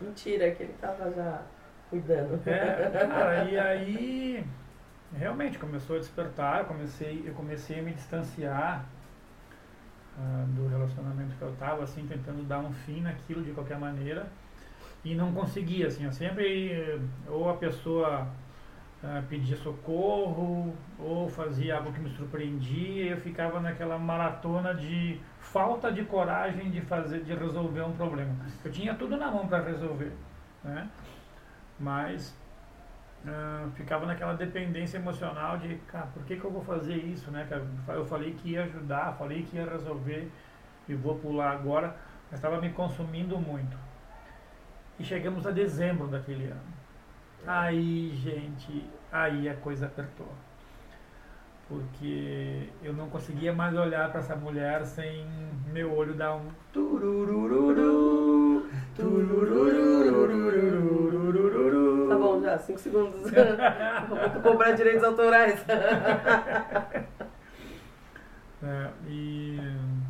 Mentira, 0.00 0.50
que 0.50 0.62
ele 0.62 0.74
tava 0.80 1.10
já 1.10 1.40
cuidando. 1.88 2.38
É, 2.46 2.90
cara, 3.08 3.44
e 3.44 3.58
aí 3.58 4.46
realmente 5.16 5.58
começou 5.58 5.96
a 5.96 5.98
despertar, 5.98 6.66
comecei, 6.66 7.24
eu 7.26 7.32
comecei 7.32 7.80
a 7.80 7.82
me 7.82 7.92
distanciar 7.92 8.84
uh, 10.16 10.46
do 10.52 10.68
relacionamento 10.68 11.34
que 11.36 11.42
eu 11.42 11.54
tava, 11.58 11.84
assim, 11.84 12.06
tentando 12.06 12.42
dar 12.44 12.58
um 12.60 12.72
fim 12.72 13.00
naquilo 13.00 13.42
de 13.42 13.52
qualquer 13.52 13.78
maneira. 13.78 14.26
E 15.04 15.14
não 15.14 15.32
conseguia, 15.32 15.86
assim, 15.86 16.04
eu 16.04 16.12
sempre, 16.12 17.00
ou 17.28 17.48
a 17.48 17.54
pessoa 17.54 18.26
uh, 19.02 19.22
pedia 19.28 19.56
socorro, 19.56 20.74
ou 20.98 21.28
fazia 21.28 21.76
algo 21.76 21.92
que 21.92 22.00
me 22.00 22.10
surpreendia, 22.10 23.04
e 23.04 23.08
eu 23.08 23.16
ficava 23.18 23.60
naquela 23.60 23.98
maratona 23.98 24.74
de 24.74 25.20
falta 25.38 25.92
de 25.92 26.04
coragem 26.04 26.70
de 26.70 26.80
fazer, 26.80 27.22
de 27.22 27.34
resolver 27.34 27.82
um 27.82 27.92
problema. 27.92 28.34
Eu 28.64 28.72
tinha 28.72 28.94
tudo 28.94 29.16
na 29.16 29.30
mão 29.30 29.46
para 29.46 29.62
resolver, 29.62 30.12
né? 30.64 30.88
Mas 31.78 32.34
uh, 33.26 33.70
ficava 33.72 34.06
naquela 34.06 34.34
dependência 34.34 34.98
emocional 34.98 35.58
de, 35.58 35.74
cara, 35.88 36.06
por 36.06 36.24
que, 36.24 36.36
que 36.36 36.44
eu 36.44 36.50
vou 36.50 36.62
fazer 36.62 36.96
isso, 36.96 37.30
né? 37.30 37.46
Eu 37.88 38.06
falei 38.06 38.32
que 38.32 38.50
ia 38.50 38.64
ajudar, 38.64 39.14
falei 39.18 39.42
que 39.42 39.56
ia 39.56 39.68
resolver 39.68 40.30
e 40.88 40.94
vou 40.94 41.18
pular 41.18 41.50
agora, 41.50 41.96
mas 42.30 42.38
estava 42.38 42.60
me 42.60 42.70
consumindo 42.70 43.38
muito. 43.38 43.76
E 44.98 45.04
chegamos 45.04 45.46
a 45.46 45.50
dezembro 45.50 46.06
daquele 46.06 46.46
ano. 46.46 46.76
Aí, 47.46 48.14
gente, 48.16 48.88
aí 49.12 49.48
a 49.48 49.54
coisa 49.54 49.86
apertou. 49.86 50.32
Porque 51.68 52.68
eu 52.82 52.92
não 52.92 53.10
conseguia 53.10 53.52
mais 53.52 53.76
olhar 53.76 54.10
para 54.10 54.20
essa 54.20 54.36
mulher 54.36 54.86
sem 54.86 55.26
meu 55.72 55.94
olho 55.94 56.14
dar 56.14 56.36
um 56.36 56.48
tururururu, 56.72 58.68
tururururu. 58.94 61.05
Já, 62.46 62.58
5 62.58 62.78
segundos. 62.78 63.30
Vou 64.08 64.42
cobrar 64.42 64.70
direitos 64.72 65.02
autorais. 65.02 65.64
É, 68.62 68.88
e 69.06 69.60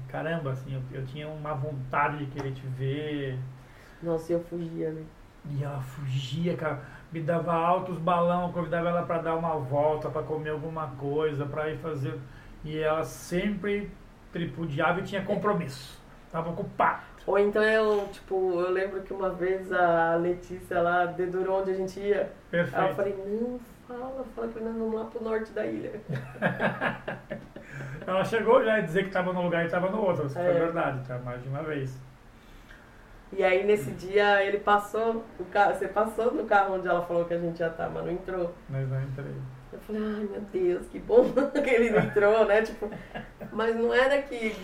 caramba, 0.09 0.53
assim, 0.53 0.72
eu, 0.72 0.81
eu 0.92 1.05
tinha 1.05 1.29
uma 1.29 1.53
vontade 1.53 2.25
de 2.25 2.27
querer 2.27 2.53
te 2.53 2.64
ver. 2.68 3.37
Nossa, 4.01 4.33
eu 4.33 4.40
fugia, 4.44 4.92
né? 4.92 5.03
E 5.51 5.64
ela 5.64 5.81
fugia, 5.81 6.57
cara. 6.57 6.81
Me 7.12 7.20
dava 7.20 7.53
altos 7.53 7.99
balão, 7.99 8.53
convidava 8.53 8.88
ela 8.88 9.03
para 9.03 9.20
dar 9.20 9.35
uma 9.35 9.57
volta, 9.57 10.09
para 10.09 10.22
comer 10.22 10.51
alguma 10.51 10.87
coisa, 10.92 11.44
para 11.44 11.70
ir 11.70 11.79
fazer. 11.79 12.18
E 12.64 12.79
ela 12.79 13.05
sempre 13.05 13.90
tripudiava 14.33 15.01
e 15.01 15.03
tinha 15.03 15.22
compromisso. 15.22 16.01
Tava 16.31 16.49
ocupado. 16.51 17.03
Ou 17.27 17.39
então 17.39 17.62
eu, 17.62 18.07
tipo, 18.12 18.61
eu 18.61 18.71
lembro 18.71 19.03
que 19.03 19.12
uma 19.12 19.31
vez 19.31 19.73
a 19.73 20.15
Letícia 20.15 20.81
lá 20.81 21.07
dedurou 21.07 21.61
onde 21.61 21.73
a 21.73 21.75
gente 21.75 21.99
ia. 21.99 22.31
Perfeito. 22.51 22.81
Aí 22.81 22.89
eu 22.89 22.95
falei, 22.95 23.17
não, 23.27 23.61
fala, 23.89 24.25
fala 24.35 24.49
que 24.49 24.61
nós 24.61 24.77
vamos 24.77 24.95
lá 24.95 25.05
pro 25.07 25.25
norte 25.25 25.51
da 25.53 25.67
ilha. 25.67 26.01
ela 28.07 28.25
chegou 28.25 28.62
já 28.65 28.77
a 28.77 28.81
dizer 28.81 29.03
que 29.03 29.09
estava 29.09 29.33
num 29.33 29.43
lugar 29.43 29.65
e 29.65 29.67
estava 29.67 29.91
no 29.91 30.01
outro. 30.03 30.27
Isso 30.27 30.39
é. 30.39 30.45
foi 30.45 30.55
verdade, 30.55 31.05
tá? 31.07 31.19
Mais 31.19 31.43
de 31.43 31.49
uma 31.49 31.65
vez. 31.65 31.99
E 33.33 33.43
aí 33.43 33.67
nesse 33.67 33.91
dia 33.91 34.45
ele 34.45 34.59
passou, 34.59 35.25
o 35.41 35.45
carro, 35.47 35.75
você 35.75 35.89
passou 35.89 36.33
no 36.33 36.45
carro 36.45 36.77
onde 36.77 36.87
ela 36.87 37.05
falou 37.05 37.25
que 37.25 37.35
a 37.35 37.39
gente 37.39 37.59
já 37.59 37.69
tá, 37.69 37.89
mas 37.89 38.05
não 38.05 38.12
entrou. 38.12 38.55
Mas 38.69 38.89
não 38.89 39.03
entrei. 39.03 39.35
Eu 39.73 39.81
falei, 39.81 40.03
ai 40.03 40.29
meu 40.31 40.41
Deus, 40.53 40.87
que 40.87 41.01
bom 41.01 41.25
que 41.53 41.71
ele 41.71 41.91
não 41.91 41.99
entrou, 41.99 42.45
né? 42.47 42.62
Tipo, 42.62 42.89
mas 43.51 43.75
não 43.75 43.93
era 43.93 44.23
que 44.23 44.55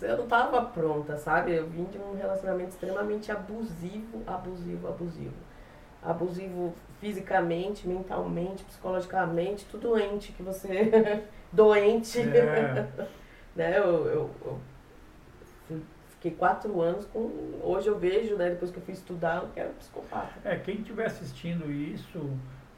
eu 0.00 0.18
não 0.18 0.26
tava 0.26 0.62
pronta, 0.62 1.16
sabe? 1.16 1.54
Eu 1.54 1.66
vim 1.68 1.84
de 1.84 1.98
um 1.98 2.14
relacionamento 2.14 2.70
extremamente 2.70 3.32
abusivo, 3.32 4.22
abusivo, 4.26 4.88
abusivo. 4.88 5.34
Abusivo 6.02 6.74
fisicamente, 7.00 7.86
mentalmente, 7.88 8.64
psicologicamente, 8.64 9.64
tudo 9.66 9.88
doente 9.88 10.32
que 10.32 10.42
você. 10.42 11.24
doente. 11.52 12.20
É. 12.20 12.86
né? 13.56 13.78
Eu, 13.78 14.06
eu, 14.06 14.30
eu, 14.44 14.60
fiquei 16.10 16.32
quatro 16.32 16.80
anos 16.80 17.06
com. 17.06 17.30
Hoje 17.62 17.88
eu 17.88 17.98
vejo, 17.98 18.36
né, 18.36 18.50
depois 18.50 18.70
que 18.70 18.76
eu 18.76 18.82
fui 18.82 18.94
estudar, 18.94 19.42
eu 19.42 19.48
quero 19.54 19.70
psicopata. 19.74 20.32
É, 20.44 20.56
quem 20.56 20.76
estiver 20.76 21.06
assistindo 21.06 21.70
isso 21.70 22.30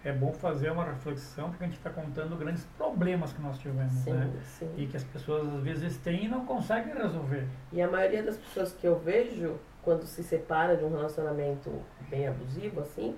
é 0.09 0.13
bom 0.13 0.33
fazer 0.33 0.71
uma 0.71 0.85
reflexão, 0.85 1.51
porque 1.51 1.65
a 1.65 1.67
gente 1.67 1.77
está 1.77 1.91
contando 1.91 2.37
grandes 2.37 2.65
problemas 2.77 3.33
que 3.33 3.43
nós 3.43 3.59
tivemos, 3.59 3.93
sim, 3.93 4.13
né? 4.13 4.31
Sim. 4.45 4.73
E 4.77 4.87
que 4.87 4.97
as 4.97 5.05
pessoas 5.05 5.47
às 5.49 5.63
vezes 5.63 5.97
têm 5.99 6.25
e 6.25 6.29
não 6.29 6.45
conseguem 6.45 6.95
resolver. 6.95 7.47
E 7.73 7.81
a 7.83 7.89
maioria 7.91 8.23
das 8.23 8.37
pessoas 8.37 8.73
que 8.73 8.87
eu 8.87 8.99
vejo, 8.99 9.57
quando 9.83 10.05
se 10.07 10.23
separa 10.23 10.77
de 10.77 10.85
um 10.85 10.91
relacionamento 10.91 11.71
bem 12.09 12.27
abusivo, 12.27 12.81
assim, 12.81 13.17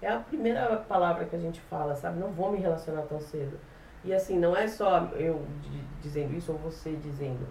é 0.00 0.08
a 0.08 0.18
primeira 0.18 0.76
palavra 0.76 1.24
que 1.24 1.36
a 1.36 1.38
gente 1.38 1.60
fala, 1.62 1.94
sabe? 1.94 2.18
Não 2.18 2.30
vou 2.30 2.50
me 2.50 2.58
relacionar 2.58 3.02
tão 3.02 3.20
cedo. 3.20 3.58
E 4.04 4.12
assim, 4.12 4.36
não 4.38 4.56
é 4.56 4.66
só 4.66 5.06
eu 5.14 5.46
dizendo 6.00 6.36
isso 6.36 6.50
ou 6.50 6.58
você 6.58 6.96
dizendo. 6.96 7.46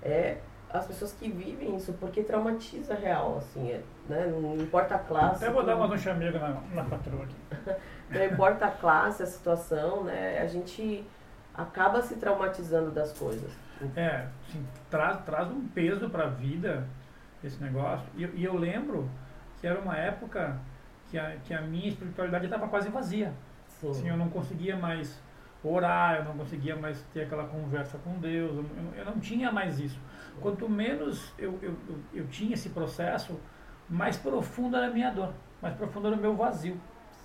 É 0.00 0.38
as 0.70 0.86
pessoas 0.86 1.12
que 1.12 1.30
vivem 1.30 1.76
isso, 1.76 1.94
porque 1.94 2.22
traumatiza 2.22 2.94
real, 2.94 3.38
assim, 3.38 3.70
é, 3.70 3.82
né? 4.08 4.26
Não 4.26 4.56
importa 4.56 4.96
a 4.96 4.98
classe. 4.98 5.44
Até 5.44 5.52
vou 5.52 5.64
dar 5.64 5.76
uma 5.76 5.86
um 5.86 5.96
chamego 5.96 6.38
na, 6.38 6.60
na 6.74 6.82
aqui. 6.82 7.36
não 8.10 8.24
importa 8.24 8.66
a 8.66 8.70
classe, 8.70 9.22
a 9.22 9.26
situação, 9.26 10.04
né? 10.04 10.38
A 10.40 10.46
gente 10.46 11.04
acaba 11.54 12.02
se 12.02 12.16
traumatizando 12.16 12.90
das 12.90 13.12
coisas. 13.18 13.50
É, 13.96 14.26
assim, 14.46 14.66
traz, 14.90 15.18
traz 15.24 15.48
um 15.50 15.66
peso 15.68 16.10
para 16.10 16.24
a 16.24 16.28
vida 16.28 16.86
esse 17.42 17.62
negócio. 17.62 18.06
E, 18.16 18.24
e, 18.24 18.44
eu 18.44 18.56
lembro 18.56 19.08
que 19.60 19.66
era 19.66 19.80
uma 19.80 19.96
época 19.96 20.58
que 21.10 21.18
a, 21.18 21.36
que 21.44 21.54
a 21.54 21.62
minha 21.62 21.88
espiritualidade 21.88 22.44
estava 22.44 22.68
quase 22.68 22.90
vazia. 22.90 23.32
Sim. 23.66 23.90
Assim, 23.90 24.08
eu 24.08 24.16
não 24.16 24.28
conseguia 24.28 24.76
mais 24.76 25.20
orar, 25.62 26.16
eu 26.16 26.24
não 26.24 26.36
conseguia 26.36 26.76
mais 26.76 27.00
ter 27.12 27.22
aquela 27.22 27.44
conversa 27.44 27.98
com 27.98 28.18
Deus, 28.18 28.56
eu, 28.56 28.66
eu 28.96 29.04
não 29.04 29.18
tinha 29.18 29.50
mais 29.50 29.78
isso. 29.78 29.98
Quanto 30.40 30.68
menos 30.68 31.32
eu, 31.38 31.58
eu, 31.62 31.76
eu, 31.88 31.98
eu 32.14 32.26
tinha 32.28 32.54
esse 32.54 32.70
processo, 32.70 33.38
mais 33.88 34.16
profunda 34.16 34.78
era 34.78 34.88
a 34.88 34.90
minha 34.90 35.10
dor, 35.10 35.32
mais 35.60 35.74
profundo 35.74 36.08
era 36.08 36.16
o 36.16 36.20
meu 36.20 36.36
vazio. 36.36 36.80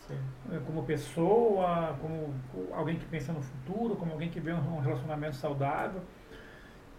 Sim. 0.07 0.17
Como 0.65 0.83
pessoa, 0.83 1.97
como 2.01 2.33
alguém 2.73 2.97
que 2.97 3.05
pensa 3.05 3.31
no 3.31 3.41
futuro, 3.41 3.95
como 3.95 4.11
alguém 4.11 4.29
que 4.29 4.39
vê 4.39 4.51
um 4.51 4.79
relacionamento 4.79 5.35
saudável. 5.35 6.01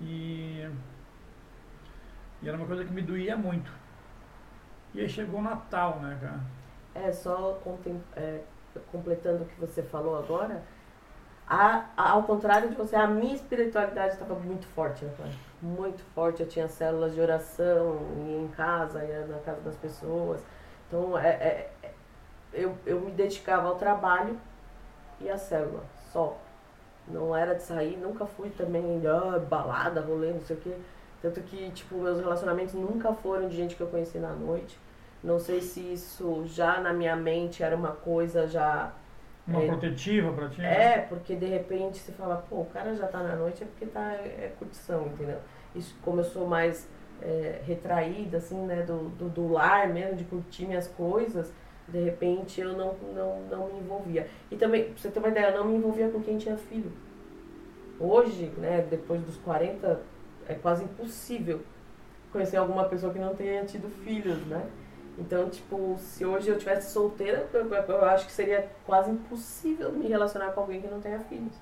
E, 0.00 0.66
e 2.42 2.48
era 2.48 2.56
uma 2.56 2.66
coisa 2.66 2.84
que 2.84 2.92
me 2.92 3.02
doía 3.02 3.36
muito. 3.36 3.70
E 4.94 5.00
aí 5.00 5.08
chegou 5.08 5.40
o 5.40 5.42
Natal, 5.42 5.98
né, 6.00 6.18
cara? 6.20 6.40
É, 6.94 7.12
só 7.12 7.60
é, 8.16 8.40
completando 8.90 9.42
o 9.42 9.46
que 9.46 9.60
você 9.60 9.82
falou 9.82 10.16
agora, 10.16 10.62
a, 11.46 11.84
a, 11.96 12.10
ao 12.10 12.22
contrário 12.22 12.70
de 12.70 12.74
você, 12.74 12.96
a 12.96 13.06
minha 13.06 13.34
espiritualidade 13.34 14.14
estava 14.14 14.34
muito 14.34 14.66
forte, 14.68 15.04
né, 15.04 15.12
muito 15.64 16.02
forte. 16.14 16.42
Eu 16.42 16.48
tinha 16.48 16.68
células 16.68 17.14
de 17.14 17.20
oração, 17.20 17.98
ia 18.26 18.38
em 18.38 18.48
casa, 18.48 19.04
ia 19.04 19.26
na 19.26 19.38
casa 19.38 19.60
das 19.62 19.76
pessoas. 19.76 20.40
Então, 20.86 21.18
é, 21.18 21.28
é, 21.28 21.70
é, 21.82 21.90
eu, 22.52 22.76
eu 22.86 23.00
me 23.00 23.10
dedicava 23.10 23.68
ao 23.68 23.76
trabalho 23.76 24.38
e 25.20 25.28
à 25.28 25.38
célula, 25.38 25.82
só. 26.12 26.36
Não 27.08 27.36
era 27.36 27.54
de 27.54 27.62
sair, 27.62 27.96
nunca 27.96 28.24
fui 28.24 28.50
também 28.50 29.02
ah, 29.06 29.38
balada, 29.38 30.00
rolê, 30.00 30.32
não 30.32 30.40
sei 30.40 30.56
o 30.56 30.60
quê. 30.60 30.74
Tanto 31.20 31.40
que, 31.42 31.70
tipo, 31.70 31.96
meus 31.96 32.20
relacionamentos 32.20 32.74
nunca 32.74 33.12
foram 33.12 33.48
de 33.48 33.56
gente 33.56 33.76
que 33.76 33.82
eu 33.82 33.86
conheci 33.86 34.18
na 34.18 34.32
noite. 34.32 34.78
Não 35.22 35.38
sei 35.38 35.60
se 35.60 35.80
isso 35.80 36.44
já 36.46 36.80
na 36.80 36.92
minha 36.92 37.16
mente 37.16 37.62
era 37.62 37.74
uma 37.74 37.92
coisa 37.92 38.46
já 38.46 38.92
uma 39.46 39.62
é, 39.62 39.66
protetiva 39.66 40.32
pra 40.32 40.48
ti? 40.48 40.62
É, 40.62 40.98
porque 41.08 41.36
de 41.36 41.46
repente 41.46 41.98
você 41.98 42.12
fala, 42.12 42.44
pô, 42.48 42.62
o 42.62 42.66
cara 42.66 42.94
já 42.94 43.06
tá 43.06 43.22
na 43.22 43.36
noite 43.36 43.62
é 43.62 43.66
porque 43.66 43.86
tá, 43.86 44.12
é 44.12 44.52
curtição, 44.58 45.06
entendeu? 45.06 45.38
Isso, 45.74 45.94
como 46.02 46.20
eu 46.20 46.24
sou 46.24 46.46
mais 46.46 46.88
é, 47.22 47.60
retraída, 47.64 48.38
assim, 48.38 48.58
né, 48.64 48.82
do, 48.82 49.08
do, 49.10 49.28
do, 49.28 49.52
lar 49.52 49.88
mesmo, 49.88 50.16
de 50.16 50.24
curtir 50.24 50.66
minhas 50.66 50.86
coisas, 50.86 51.52
de 51.88 51.98
repente 52.02 52.60
eu 52.60 52.72
não, 52.72 52.94
não, 53.14 53.40
não 53.50 53.66
me 53.72 53.80
envolvia. 53.80 54.28
E 54.50 54.56
também, 54.56 54.84
pra 54.84 54.96
você 54.96 55.10
ter 55.10 55.18
uma 55.18 55.28
ideia, 55.28 55.48
eu 55.48 55.58
não 55.58 55.66
me 55.66 55.76
envolvia 55.76 56.08
com 56.08 56.20
quem 56.20 56.38
tinha 56.38 56.56
filho. 56.56 56.92
Hoje, 57.98 58.52
né, 58.58 58.86
depois 58.88 59.20
dos 59.22 59.36
40, 59.38 60.00
é 60.48 60.54
quase 60.54 60.84
impossível 60.84 61.60
conhecer 62.32 62.56
alguma 62.56 62.84
pessoa 62.88 63.12
que 63.12 63.18
não 63.18 63.34
tenha 63.34 63.64
tido 63.64 63.88
filhos, 64.02 64.44
né? 64.46 64.66
Então, 65.16 65.48
tipo, 65.48 65.96
se 65.98 66.24
hoje 66.24 66.48
eu 66.48 66.58
tivesse 66.58 66.92
solteira, 66.92 67.48
eu, 67.52 67.72
eu, 67.72 68.04
acho 68.04 68.26
que 68.26 68.32
seria 68.32 68.68
quase 68.84 69.10
impossível 69.10 69.92
me 69.92 70.08
relacionar 70.08 70.50
com 70.50 70.60
alguém 70.60 70.80
que 70.80 70.88
não 70.88 71.00
tenha 71.00 71.20
filhos. 71.20 71.54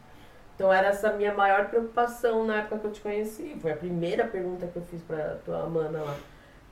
Então 0.55 0.73
era 0.73 0.89
essa 0.89 1.13
minha 1.13 1.35
maior 1.35 1.69
preocupação 1.69 2.45
na 2.45 2.59
época 2.59 2.79
que 2.79 2.87
eu 2.87 2.93
te 2.93 3.01
conheci. 3.01 3.57
Foi 3.61 3.73
a 3.73 3.77
primeira 3.77 4.27
pergunta 4.27 4.67
que 4.67 4.77
eu 4.77 4.83
fiz 4.83 5.03
pra 5.03 5.37
tua 5.45 5.67
mana 5.67 6.03
lá. 6.03 6.17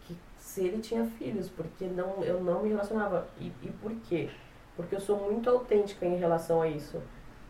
Que 0.03 0.17
se 0.37 0.65
ele 0.65 0.79
tinha 0.79 1.05
filhos, 1.05 1.49
porque 1.49 1.87
não, 1.87 2.23
eu 2.23 2.41
não 2.41 2.63
me 2.63 2.69
relacionava. 2.69 3.27
E, 3.39 3.47
e 3.63 3.71
por 3.81 3.93
quê? 4.09 4.29
Porque 4.77 4.95
eu 4.95 5.01
sou 5.01 5.19
muito 5.19 5.49
autêntica 5.49 6.07
em 6.07 6.17
relação 6.17 6.63
a 6.63 6.69
isso. 6.69 7.01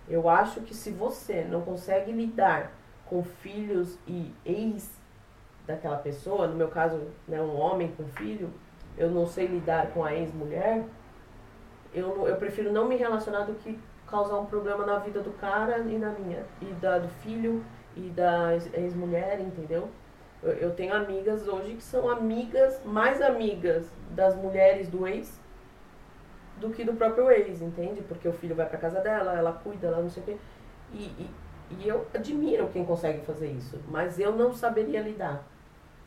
Eu 0.09 0.29
acho 0.29 0.61
que 0.63 0.75
se 0.75 0.91
você 0.91 1.45
não 1.45 1.63
consegue 1.63 2.11
lidar 2.11 2.73
com 3.07 3.23
filhos 3.23 3.99
e 4.07 4.33
ex 4.45 4.91
daquela 5.67 5.97
pessoa, 5.97 6.47
no 6.47 6.57
meu 6.57 6.69
caso, 6.69 7.01
né, 7.29 7.41
um 7.41 7.57
homem 7.57 7.93
com 7.97 8.05
filho, 8.05 8.51
eu 8.97 9.11
não 9.11 9.27
sei 9.27 9.47
lidar 9.47 9.89
com 9.89 10.05
a 10.05 10.15
ex-mulher, 10.15 10.85
eu, 11.93 12.27
eu 12.27 12.37
prefiro 12.37 12.73
não 12.73 12.87
me 12.89 12.97
relacionar 12.97 13.45
do 13.45 13.55
que 13.55 13.79
causar 14.11 14.39
um 14.39 14.47
problema 14.47 14.85
na 14.85 14.99
vida 14.99 15.21
do 15.21 15.31
cara 15.33 15.79
e 15.79 15.99
na 15.99 16.11
minha. 16.11 16.45
E 16.61 16.67
da, 16.75 16.99
do 16.99 17.09
filho 17.09 17.65
e 17.97 18.09
da 18.11 18.55
ex-mulher, 18.75 19.41
entendeu? 19.41 19.89
Eu, 20.43 20.53
eu 20.53 20.71
tenho 20.75 20.95
amigas 20.95 21.47
hoje 21.47 21.75
que 21.75 21.83
são 21.83 22.09
amigas, 22.09 22.81
mais 22.85 23.21
amigas 23.21 23.87
das 24.11 24.35
mulheres 24.35 24.89
do 24.89 25.07
ex 25.07 25.41
do 26.61 26.71
que 26.71 26.85
do 26.85 26.93
próprio 26.93 27.31
ex, 27.31 27.63
entende? 27.63 28.03
Porque 28.03 28.29
o 28.29 28.33
filho 28.33 28.55
vai 28.55 28.69
pra 28.69 28.79
casa 28.79 29.01
dela, 29.01 29.33
ela 29.33 29.53
cuida, 29.53 29.87
ela 29.87 30.03
não 30.03 30.11
sei 30.11 30.23
o 30.23 30.27
quê. 30.27 30.37
E, 30.93 31.05
e, 31.05 31.31
e 31.79 31.89
eu 31.89 32.07
admiro 32.13 32.69
quem 32.69 32.85
consegue 32.85 33.25
fazer 33.25 33.51
isso, 33.51 33.79
mas 33.89 34.19
eu 34.21 34.33
não 34.37 34.53
saberia 34.53 35.01
lidar. 35.01 35.43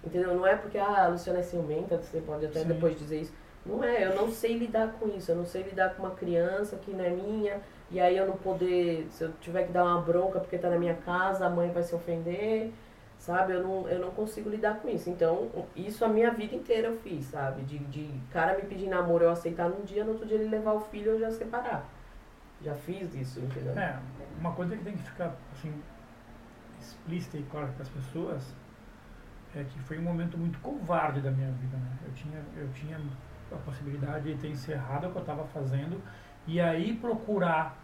Entendeu? 0.05 0.35
Não 0.35 0.45
é 0.45 0.55
porque 0.55 0.77
ah, 0.77 1.05
a 1.05 1.07
Luciana 1.07 1.39
é 1.39 1.43
ciumenta, 1.43 1.97
você 1.97 2.19
pode 2.21 2.45
até 2.45 2.59
Sim. 2.59 2.67
depois 2.67 2.97
dizer 2.97 3.21
isso. 3.21 3.33
Não 3.65 3.81
é, 3.83 4.05
eu 4.05 4.15
não 4.15 4.29
sei 4.29 4.57
lidar 4.57 4.93
com 4.99 5.07
isso, 5.07 5.31
eu 5.31 5.37
não 5.37 5.45
sei 5.45 5.63
lidar 5.63 5.95
com 5.95 6.03
uma 6.03 6.11
criança 6.11 6.75
que 6.75 6.91
não 6.91 7.03
é 7.03 7.09
minha, 7.09 7.61
e 7.93 7.99
aí 7.99 8.17
eu 8.17 8.25
não 8.25 8.35
poder, 8.35 9.05
se 9.11 9.23
eu 9.23 9.31
tiver 9.39 9.67
que 9.67 9.71
dar 9.71 9.83
uma 9.83 10.01
bronca 10.01 10.39
porque 10.39 10.57
tá 10.57 10.67
na 10.67 10.79
minha 10.79 10.95
casa, 10.95 11.45
a 11.45 11.49
mãe 11.49 11.71
vai 11.71 11.83
se 11.83 11.93
ofender, 11.93 12.73
sabe? 13.19 13.53
Eu 13.53 13.61
não, 13.61 13.87
eu 13.87 13.99
não 13.99 14.09
consigo 14.09 14.49
lidar 14.49 14.79
com 14.79 14.89
isso. 14.89 15.11
Então, 15.11 15.47
isso 15.75 16.03
a 16.03 16.07
minha 16.07 16.31
vida 16.31 16.55
inteira 16.55 16.87
eu 16.87 16.97
fiz, 16.97 17.25
sabe? 17.25 17.61
De, 17.61 17.77
de 17.77 18.11
cara 18.31 18.55
me 18.57 18.63
pedir 18.63 18.87
namoro, 18.87 19.25
eu 19.25 19.29
aceitar 19.29 19.69
num 19.69 19.85
dia, 19.85 20.03
no 20.03 20.13
outro 20.13 20.25
dia 20.25 20.37
ele 20.37 20.49
levar 20.49 20.73
o 20.73 20.81
filho 20.81 21.11
eu 21.11 21.19
já 21.19 21.29
separar. 21.29 21.85
Já 22.63 22.73
fiz 22.73 23.13
isso, 23.13 23.39
entendeu? 23.41 23.77
É, 23.77 23.99
uma 24.39 24.53
coisa 24.53 24.75
que 24.75 24.83
tem 24.83 24.97
que 24.97 25.03
ficar, 25.03 25.35
assim, 25.51 25.71
explícita 26.81 27.37
e 27.37 27.43
clara 27.43 27.67
para 27.67 27.83
as 27.83 27.89
pessoas 27.89 28.55
é 29.55 29.63
que 29.63 29.79
foi 29.81 29.99
um 29.99 30.01
momento 30.01 30.35
muito 30.35 30.57
covarde 30.61 31.21
da 31.21 31.29
minha 31.29 31.51
vida, 31.51 31.77
né? 31.77 31.97
Eu 32.07 32.13
tinha, 32.13 32.43
eu 32.57 32.67
tinha 32.73 32.99
a 33.51 33.55
possibilidade 33.57 34.33
de 34.33 34.41
ter 34.41 34.47
encerrado 34.47 35.05
o 35.05 35.11
que 35.11 35.17
eu 35.17 35.21
estava 35.21 35.43
fazendo 35.45 36.01
e 36.47 36.59
aí 36.59 36.95
procurar 36.95 37.82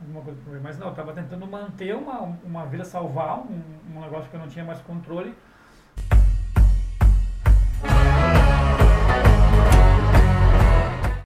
alguma 0.00 0.22
coisa 0.22 0.40
Mas 0.62 0.78
não, 0.78 0.88
eu 0.88 0.90
estava 0.92 1.12
tentando 1.12 1.46
manter 1.46 1.94
uma, 1.94 2.20
uma 2.44 2.66
vida, 2.66 2.84
salvar 2.84 3.40
um, 3.40 3.62
um 3.94 4.00
negócio 4.00 4.28
que 4.30 4.36
eu 4.36 4.40
não 4.40 4.48
tinha 4.48 4.64
mais 4.64 4.80
controle 4.80 5.34